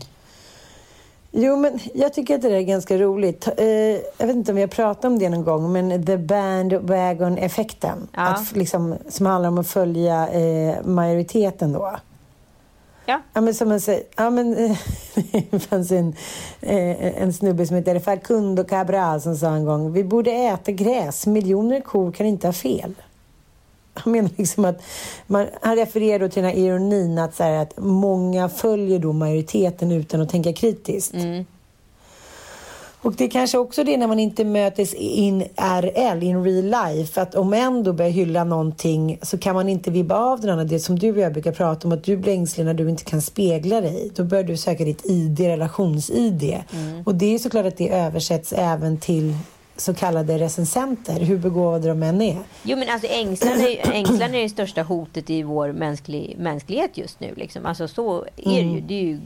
[1.35, 3.47] Jo, men jag tycker att det är ganska roligt.
[3.57, 3.65] Eh,
[4.17, 8.07] jag vet inte om vi har pratat om det någon gång, men the bandwagon-effekten.
[8.13, 8.45] Ja.
[8.53, 11.95] liksom, som handlar om att följa eh, majoriteten då.
[13.05, 13.21] Ja.
[13.33, 14.53] ja men som man säger, ja, men,
[15.51, 16.15] det fanns en,
[16.61, 21.81] en snubbe som heter Facundo Cabral som sa en gång, vi borde äta gräs, miljoner
[21.81, 22.93] kor kan inte ha fel
[23.93, 24.81] han menar liksom att
[25.27, 29.13] man, han refererar då till den här ironin att, så här, att många följer då
[29.13, 31.13] majoriteten utan att tänka kritiskt.
[31.13, 31.45] Mm.
[33.03, 35.41] Och det är kanske också det när man inte mötes in
[35.81, 39.91] RL, in real life, att om en då börjar hylla någonting så kan man inte
[39.91, 40.63] vibba av den andra.
[40.63, 43.03] Det som du och jag brukar prata om, att du blir ängslig när du inte
[43.03, 44.11] kan spegla dig.
[44.15, 46.43] Då börjar du söka ditt ID, relations-ID.
[46.73, 47.03] Mm.
[47.05, 49.35] Och det är såklart att det översätts även till
[49.77, 52.37] så kallade recensenter, hur begåvade de än är.
[52.63, 57.19] Jo men alltså ängslan är, ängslan är det största hotet i vår mänsklig, mänsklighet just
[57.19, 57.33] nu.
[57.35, 57.65] Liksom.
[57.65, 58.61] Alltså så är det ju.
[58.61, 58.87] Mm.
[58.87, 59.19] Det är ju,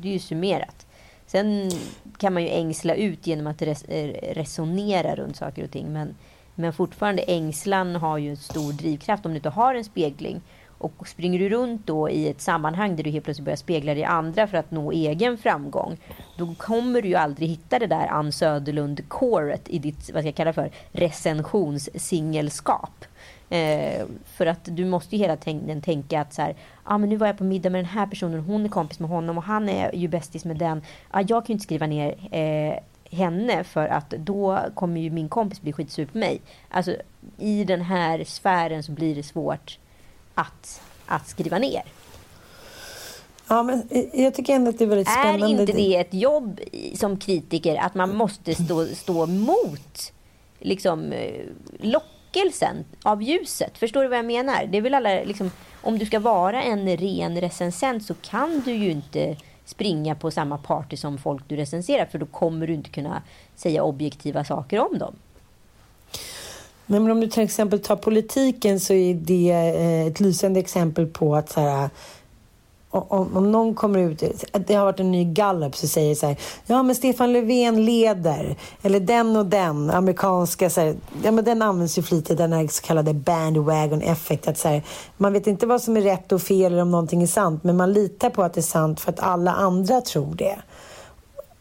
[0.00, 0.86] det är ju summerat.
[1.26, 1.70] Sen
[2.18, 3.84] kan man ju ängsla ut genom att res,
[4.32, 5.92] resonera runt saker och ting.
[5.92, 6.14] Men,
[6.54, 10.40] men fortfarande ängslan har ju en stor drivkraft om du inte har en spegling.
[10.78, 14.02] Och springer du runt då i ett sammanhang där du helt plötsligt börjar spegla dig
[14.02, 15.96] i andra för att nå egen framgång.
[16.36, 20.34] Då kommer du ju aldrig hitta det där Ann Söderlund-coret i ditt, vad ska jag
[20.34, 23.04] kalla för, recensionssingelskap.
[23.50, 27.16] Eh, för att du måste ju hela tiden tänka att så här, ah, men nu
[27.16, 29.68] var jag på middag med den här personen, hon är kompis med honom och han
[29.68, 30.82] är ju bästis med den.
[31.10, 32.78] Ah, jag kan ju inte skriva ner eh,
[33.10, 36.40] henne för att då kommer ju min kompis bli skitsur på mig.
[36.70, 36.96] Alltså
[37.38, 39.78] i den här sfären så blir det svårt
[40.36, 41.82] att, att skriva ner.
[43.48, 45.46] Ja, men jag tycker ändå att det är väldigt spännande.
[45.46, 46.60] Är inte det ett jobb
[46.94, 50.12] som kritiker att man måste stå, stå mot
[50.58, 51.44] liksom, eh,
[51.80, 53.78] lockelsen av ljuset?
[53.78, 54.66] Förstår du vad jag menar?
[54.66, 55.50] Det är väl alla, liksom,
[55.82, 60.58] om du ska vara en ren recensent så kan du ju inte springa på samma
[60.58, 63.22] party som folk du recenserar för då kommer du inte kunna
[63.56, 65.14] säga objektiva saker om dem.
[66.86, 71.06] Nej, men om du till exempel tar politiken så är det eh, ett lysande exempel
[71.06, 71.90] på att så här,
[72.90, 74.22] om, om någon kommer ut,
[74.66, 78.56] det har varit en ny gallup som säger så här, ja men Stefan Löfven leder,
[78.82, 82.68] eller den och den, amerikanska, så här, ja men den används ju flitigt, den här
[82.68, 84.82] så kallade bandwagon effect, att så här,
[85.16, 87.76] man vet inte vad som är rätt och fel eller om någonting är sant, men
[87.76, 90.56] man litar på att det är sant för att alla andra tror det.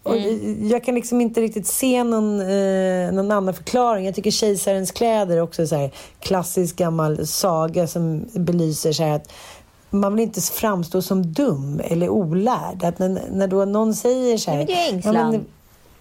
[0.05, 0.67] Mm.
[0.67, 4.05] jag kan liksom inte riktigt se någon, eh, någon annan förklaring.
[4.05, 9.31] Jag tycker Kejsarens kläder är också så här klassisk gammal saga som belyser så att
[9.89, 12.83] man vill inte framstå som dum eller olärd.
[12.83, 14.65] Att när, när då någon säger så här...
[14.65, 15.45] Det är ängslan.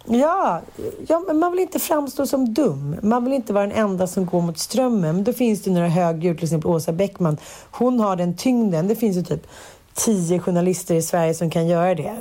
[0.07, 0.61] Ja,
[1.09, 2.97] ja, men man vill inte framstå som dum.
[3.03, 5.15] Man vill inte vara den enda som går mot strömmen.
[5.15, 7.37] Men då finns det några högdjur, till exempel Åsa Bäckman.
[7.71, 8.89] Hon har den tyngden.
[8.89, 9.47] Det finns ju typ
[9.95, 12.17] tio journalister i Sverige som kan göra det.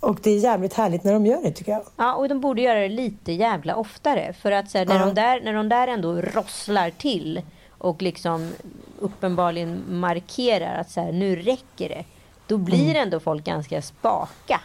[0.00, 1.82] Och det är jävligt härligt när de gör det tycker jag.
[1.96, 4.32] Ja, och de borde göra det lite jävla oftare.
[4.32, 5.06] För att så här, när, ja.
[5.06, 7.42] de där, när de där ändå rosslar till
[7.78, 8.52] och liksom
[8.98, 12.04] uppenbarligen markerar att så här, nu räcker det.
[12.46, 13.02] Då blir mm.
[13.02, 14.60] ändå folk ganska spaka.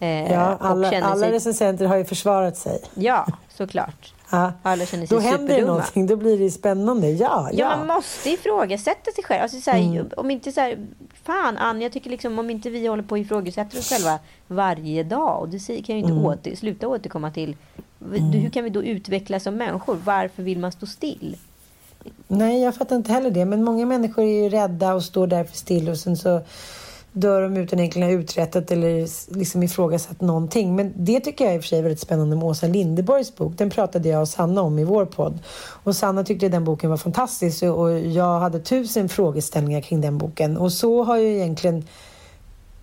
[0.00, 1.32] Eh, ja, alla, alla sig...
[1.32, 2.80] recensenter har ju försvarat sig.
[2.94, 4.14] Ja, såklart.
[4.30, 4.52] Ja.
[4.62, 7.10] Alla känner sig Då händer det någonting, då blir det spännande.
[7.10, 7.58] Ja, ja.
[7.58, 9.42] ja man måste ifrågasätta sig själv.
[9.42, 10.10] Alltså, så här, mm.
[10.16, 10.86] Om inte så här,
[11.22, 15.02] fan Ann, jag tycker liksom om inte vi håller på och ifrågasätter oss själva varje
[15.02, 15.40] dag.
[15.40, 16.24] Och det kan ju inte mm.
[16.24, 17.56] åter, sluta återkomma till.
[18.00, 18.32] Mm.
[18.32, 19.98] Hur kan vi då utvecklas som människor?
[20.04, 21.36] Varför vill man stå still?
[22.28, 23.44] Nej, jag fattar inte heller det.
[23.44, 26.40] Men många människor är ju rädda och står därför still och sen så
[27.12, 30.76] dör de utan egentligen ha uträttat eller liksom ifrågasatt någonting.
[30.76, 33.52] Men det tycker jag i och för sig är väldigt spännande med Åsa Lindeborgs bok.
[33.56, 35.38] Den pratade jag och Sanna om i vår podd.
[35.58, 40.56] Och Sanna tyckte den boken var fantastisk och jag hade tusen frågeställningar kring den boken.
[40.56, 41.84] Och så har ju egentligen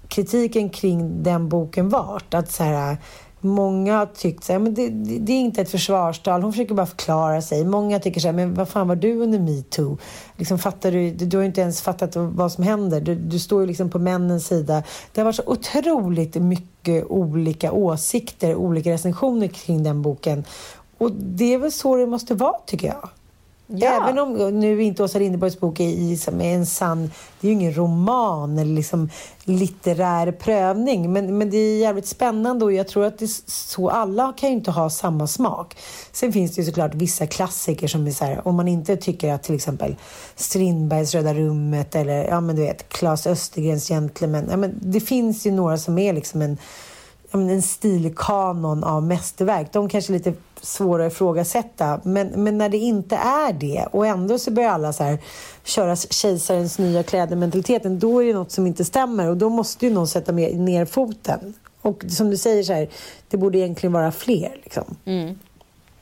[0.08, 2.34] kritiken kring den boken varit.
[2.34, 2.98] Att så här,
[3.42, 6.76] Många har tyckt så här, men det, det, det, är inte ett försvarstal, hon försöker
[6.76, 7.66] bara förklara sig.
[7.66, 9.98] Många tycker så här, men vad fan var du under metoo?
[10.38, 13.02] Liksom, fattar du, du, du har inte ens fattat vad som händer.
[13.02, 14.84] Du, du står ju liksom på männens sida.
[15.14, 20.44] Det har varit så otroligt mycket olika åsikter, olika recensioner kring den boken.
[20.98, 23.10] Och det är väl så det måste vara, tycker jag.
[23.72, 24.04] Ja.
[24.04, 27.12] Även om nu inte Åsa Linderborgs bok är, som är en sann,
[27.42, 29.10] det är ju ingen roman eller liksom
[29.44, 34.34] litterär prövning, men, men det är jävligt spännande och jag tror att det så, alla
[34.38, 35.78] kan ju inte ha samma smak.
[36.12, 39.34] Sen finns det ju såklart vissa klassiker som är så här, om man inte tycker
[39.34, 39.96] att till exempel
[40.36, 45.46] Strindbergs Röda rummet eller ja men du vet, Claes Östergrens Gentlemen, ja men det finns
[45.46, 46.58] ju några som är liksom en
[47.32, 49.74] en stilkanon av mästerverk.
[49.74, 52.02] De kanske är lite svåra att ifrågasätta.
[52.04, 55.18] Men, men när det inte är det och ändå så börjar alla så här
[55.64, 58.00] köra kejsarens nya kläder-mentaliteten.
[58.00, 61.54] Då är det något som inte stämmer och då måste ju någon sätta ner foten.
[61.82, 62.90] Och som du säger så här,
[63.30, 64.60] det borde egentligen vara fler.
[64.64, 64.96] Liksom.
[65.06, 65.40] Mm.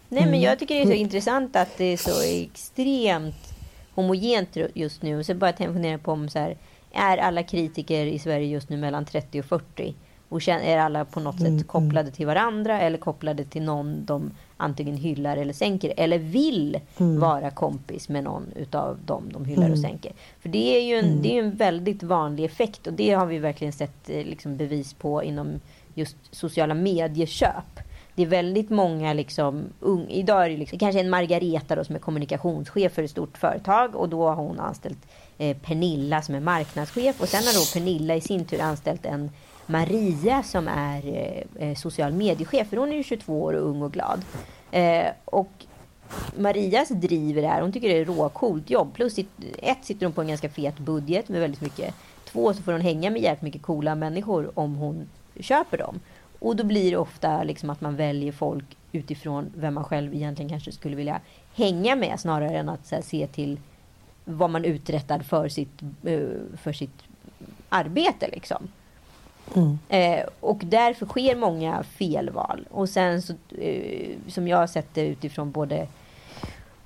[0.09, 1.01] Nej, men jag tycker det är så mm.
[1.01, 3.53] intressant att det är så extremt
[3.95, 5.19] homogent just nu.
[5.19, 6.57] Och så bara tänka på om så här,
[6.93, 9.95] är alla kritiker i Sverige just nu mellan 30 och 40?
[10.29, 14.31] Och är alla på något mm, sätt kopplade till varandra eller kopplade till någon de
[14.57, 15.93] antingen hyllar eller sänker.
[15.97, 17.19] Eller vill mm.
[17.19, 19.73] vara kompis med någon utav dem de hyllar mm.
[19.73, 20.11] och sänker.
[20.39, 21.21] För det är ju en, mm.
[21.21, 22.87] det är en väldigt vanlig effekt.
[22.87, 25.59] Och det har vi verkligen sett eh, liksom, bevis på inom
[25.93, 27.79] just sociala medieköp.
[28.15, 31.95] Det är väldigt många liksom, un, idag är det liksom, kanske en Margareta då, som
[31.95, 33.95] är kommunikationschef för ett stort företag.
[33.95, 35.07] Och då har hon anställt
[35.37, 37.21] eh, Pernilla som är marknadschef.
[37.21, 39.31] Och sen har då Pernilla i sin tur anställt en
[39.67, 42.69] Maria som är eh, eh, social mediechef.
[42.69, 44.21] För hon är ju 22 år och ung och glad.
[44.71, 45.49] Eh, och
[46.37, 47.61] Marias driver det här.
[47.61, 48.93] Hon tycker det är råcoolt jobb.
[48.93, 49.17] Plus
[49.57, 51.95] ett sitter hon på en ganska fet budget med väldigt mycket.
[52.25, 55.09] Två så får hon hänga med jävligt mycket coola människor om hon
[55.39, 55.99] köper dem.
[56.39, 60.49] Och då blir det ofta liksom att man väljer folk utifrån vem man själv egentligen
[60.49, 61.21] kanske skulle vilja
[61.55, 63.59] hänga med snarare än att här, se till
[64.25, 66.19] vad man uträttar för sitt, eh,
[66.57, 67.03] för sitt
[67.69, 68.29] arbete.
[68.31, 68.67] Liksom.
[69.55, 69.79] Mm.
[69.89, 72.67] Eh, och därför sker många felval.
[72.71, 75.87] Och sen så, eh, som jag har sett det utifrån både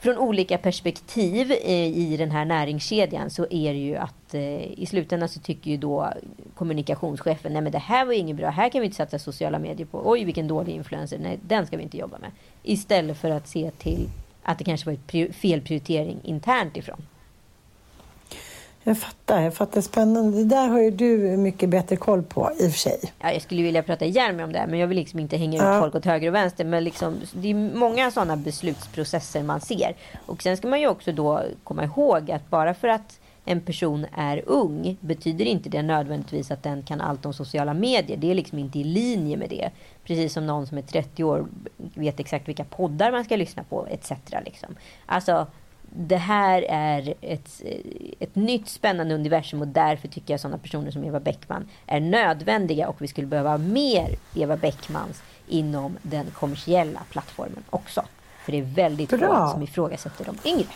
[0.01, 4.85] från olika perspektiv eh, i den här näringskedjan så är det ju att eh, i
[4.89, 6.13] slutändan så tycker ju då
[6.55, 9.87] kommunikationschefen nej men det här var inget bra, här kan vi inte satsa sociala medier
[9.87, 12.31] på, oj vilken dålig influencer, nej den ska vi inte jobba med.
[12.63, 14.09] Istället för att se till
[14.43, 17.01] att det kanske var ett felprioritering internt ifrån.
[18.83, 19.81] Jag fattar, jag fattar.
[19.81, 20.37] Spännande.
[20.37, 22.99] Det där har ju du mycket bättre koll på i och för sig.
[23.19, 25.57] Ja, jag skulle vilja prata ihjäl mig om det, men jag vill liksom inte hänga
[25.57, 25.79] ut ja.
[25.79, 26.65] folk åt höger och vänster.
[26.65, 29.95] Men liksom, det är många sådana beslutsprocesser man ser.
[30.25, 34.05] Och sen ska man ju också då komma ihåg att bara för att en person
[34.15, 38.17] är ung betyder inte det nödvändigtvis att den kan allt om sociala medier.
[38.17, 39.69] Det är liksom inte i linje med det.
[40.03, 41.45] Precis som någon som är 30 år
[41.77, 44.11] vet exakt vilka poddar man ska lyssna på etc.
[44.45, 44.75] Liksom.
[45.05, 45.47] Alltså,
[45.93, 47.61] det här är ett,
[48.19, 52.87] ett nytt spännande universum och därför tycker jag sådana personer som Eva Bäckman är nödvändiga
[52.89, 58.05] och vi skulle behöva mer Eva Bäckmans inom den kommersiella plattformen också.
[58.45, 60.67] För det är väldigt få som ifrågasätter de yngre.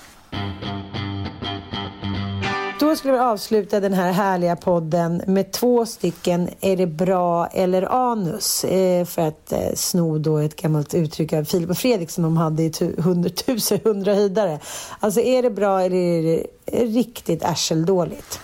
[2.80, 8.12] Då skulle vi avsluta den här härliga podden med två stycken Är det bra eller
[8.12, 8.64] anus?
[8.64, 12.38] Eh, för att eh, sno då ett gammalt uttryck av Filip och Fredrik som de
[12.38, 14.60] hade i hundratusen hundra höjdare.
[15.00, 16.46] Alltså är det bra eller är det
[16.86, 18.40] riktigt arseldåligt?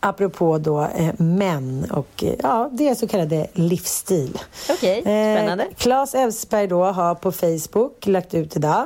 [0.00, 4.38] apropå då eh, män och eh, ja, deras så kallade livsstil.
[4.70, 5.64] Okej, okay, spännande.
[5.64, 8.84] Eh, Claes Elfsberg då har på Facebook lagt ut idag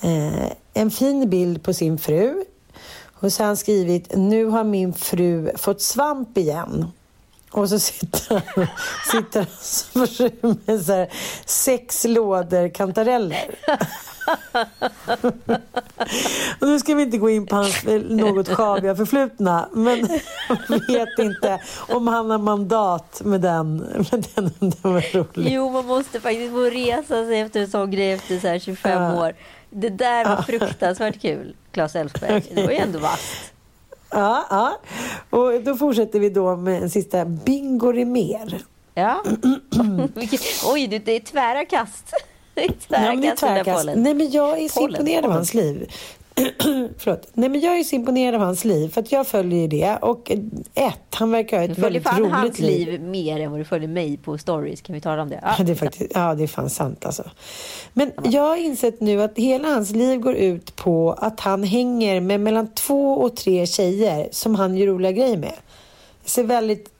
[0.00, 2.44] eh, en fin bild på sin fru
[3.20, 6.84] och så har han skrivit, nu har min fru fått svamp igen.
[7.56, 8.66] Och så sitter han,
[9.10, 9.46] sitter
[10.42, 11.08] han med så här,
[11.44, 13.50] sex lådor kantareller.
[16.60, 19.98] och nu ska vi inte gå in på hans något sjaviga förflutna, men
[20.68, 23.76] jag vet inte om han har mandat med den.
[23.76, 25.52] Med den, den var rolig.
[25.52, 29.20] Jo, man måste faktiskt få resa sig efter en sån grej efter så 25 ja.
[29.20, 29.34] år.
[29.70, 32.36] Det där var fruktansvärt kul, Claes Elfsberg.
[32.36, 32.54] Okay.
[32.54, 33.52] Det var ju ändå vasst.
[34.10, 34.78] Ja, ja.
[35.30, 38.62] Och då fortsätter vi då med en sista Bingo mer.
[38.94, 39.22] Ja.
[40.72, 42.04] Oj, det är tvära kast.
[42.54, 43.84] Det är tvära ja, det är tvära kast.
[43.96, 45.92] Nej, men jag är så imponerad av hans liv.
[46.98, 47.28] Förlåt.
[47.32, 49.96] Nej, men jag är så imponerad av hans liv för att jag följer det.
[49.96, 50.32] Och
[50.74, 52.18] ett, han verkar ha ett väldigt roligt liv.
[52.18, 54.80] Du följer hans liv mer än vad du följer mig på stories.
[54.80, 55.40] Kan vi tala om det?
[55.58, 57.30] Ja, det är, faktiskt, ja, det är fan sant alltså.
[57.92, 62.20] Men jag har insett nu att hela hans liv går ut på att han hänger
[62.20, 65.54] med mellan två och tre tjejer som han gör roliga grejer med.
[66.24, 66.92] Ser väldigt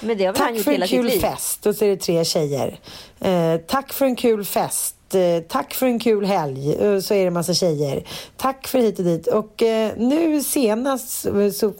[0.00, 1.66] men det har Tack han gjort för en kul fest.
[1.66, 2.78] Och så är det tre tjejer.
[3.20, 4.96] Eh, tack för en kul fest.
[5.14, 6.74] Eh, tack för en kul helg.
[6.74, 8.04] Eh, så är det en massa tjejer.
[8.36, 9.26] Tack för hit och dit.
[9.26, 11.72] Och eh, nu senast så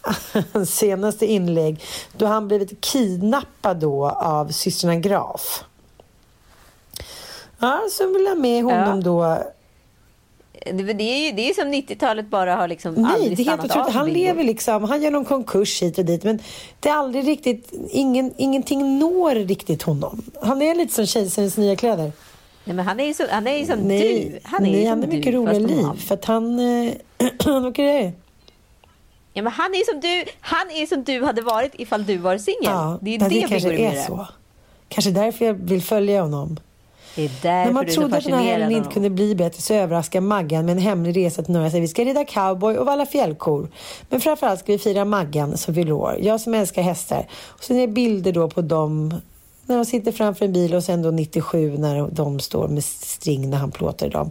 [0.66, 1.82] senaste inlägg
[2.16, 5.64] då han blivit kidnappad då av systrarna Graf.
[7.58, 9.04] Ja, så vill jag med honom ja.
[9.04, 9.42] då
[10.64, 13.44] det, det, är ju det är som 90-talet bara har liksom Nej, aldrig det är
[13.44, 13.94] helt otroligt.
[13.94, 16.38] Han lever liksom, han gör någon konkurs hit och dit men
[16.80, 20.22] det är aldrig riktigt, ingen, ingenting når riktigt honom.
[20.42, 22.12] Han är lite som kejsarens nya kläder.
[22.64, 24.38] Nej, men han är ju, så, han är ju som nej, du.
[24.42, 25.86] Han är nej, han är mycket roligare liv.
[25.98, 26.56] För att han...
[27.44, 28.12] Vad är det?
[29.32, 30.24] Ja, men han är som du.
[30.40, 32.58] Han är som du hade varit ifall du var singel.
[32.62, 34.26] Ja, det är det, det kanske är så.
[34.88, 36.60] Kanske därför jag vill följa honom.
[37.14, 39.62] Det är därför När man du trodde att den här helgen inte kunde bli bättre
[39.62, 43.06] så överraskar Maggan med en hemlig resa till norra Vi ska rida cowboy och valla
[43.06, 43.68] fjällkor.
[44.08, 46.18] Men framförallt ska vi fira Maggan som fyller år.
[46.20, 47.26] Jag som älskar hästar.
[47.48, 49.20] Och sen är det bilder då på dem
[49.72, 53.50] när de sitter framför en bil och sen då 97 när de står med string
[53.50, 54.30] när han plåtar dem.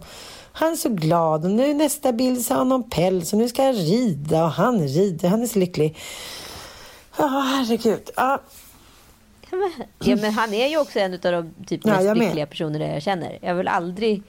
[0.52, 3.48] Han är så glad och nu nästa bild så har han någon päls och nu
[3.48, 5.28] ska han rida och han rider.
[5.28, 5.96] Han är så lycklig.
[7.18, 8.10] Ja, oh, herregud.
[8.16, 8.40] Ja.
[9.98, 13.02] Ja, men han är ju också en av de typ mest ja, lyckliga personerna jag
[13.02, 13.38] känner.
[13.42, 14.22] Jag vill aldrig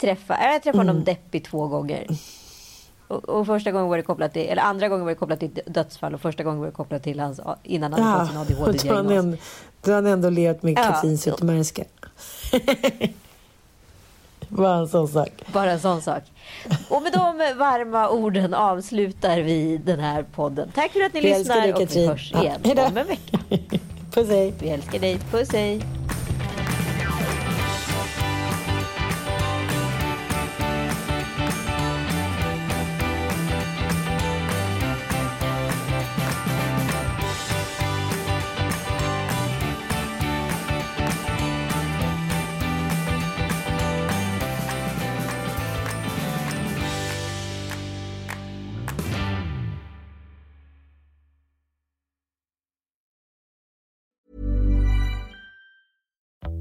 [0.00, 0.36] träffa...
[0.42, 1.04] Jag har träffat honom mm.
[1.04, 2.06] deppig två gånger.
[3.12, 5.60] Och, och, första gången var det kopplat till, eller andra gången var det kopplat till
[5.66, 8.90] dödsfall och första gången var det kopplat till hans, innan han hade ja, fått sin
[8.90, 9.40] ADHD-diagnos.
[9.82, 11.84] Då har han ändå levt med Katrin Zytomierska.
[14.48, 15.30] Bara en sån sak.
[15.52, 16.22] Bara en sån sak.
[16.88, 20.70] Och med de varma orden avslutar vi den här podden.
[20.74, 23.38] Tack för att ni vi lyssnar dig, och vi hörs igen ja, om en vecka.
[24.14, 24.54] Puss hej.
[24.58, 25.18] Vi älskar dig.
[25.30, 26.01] Puss hej.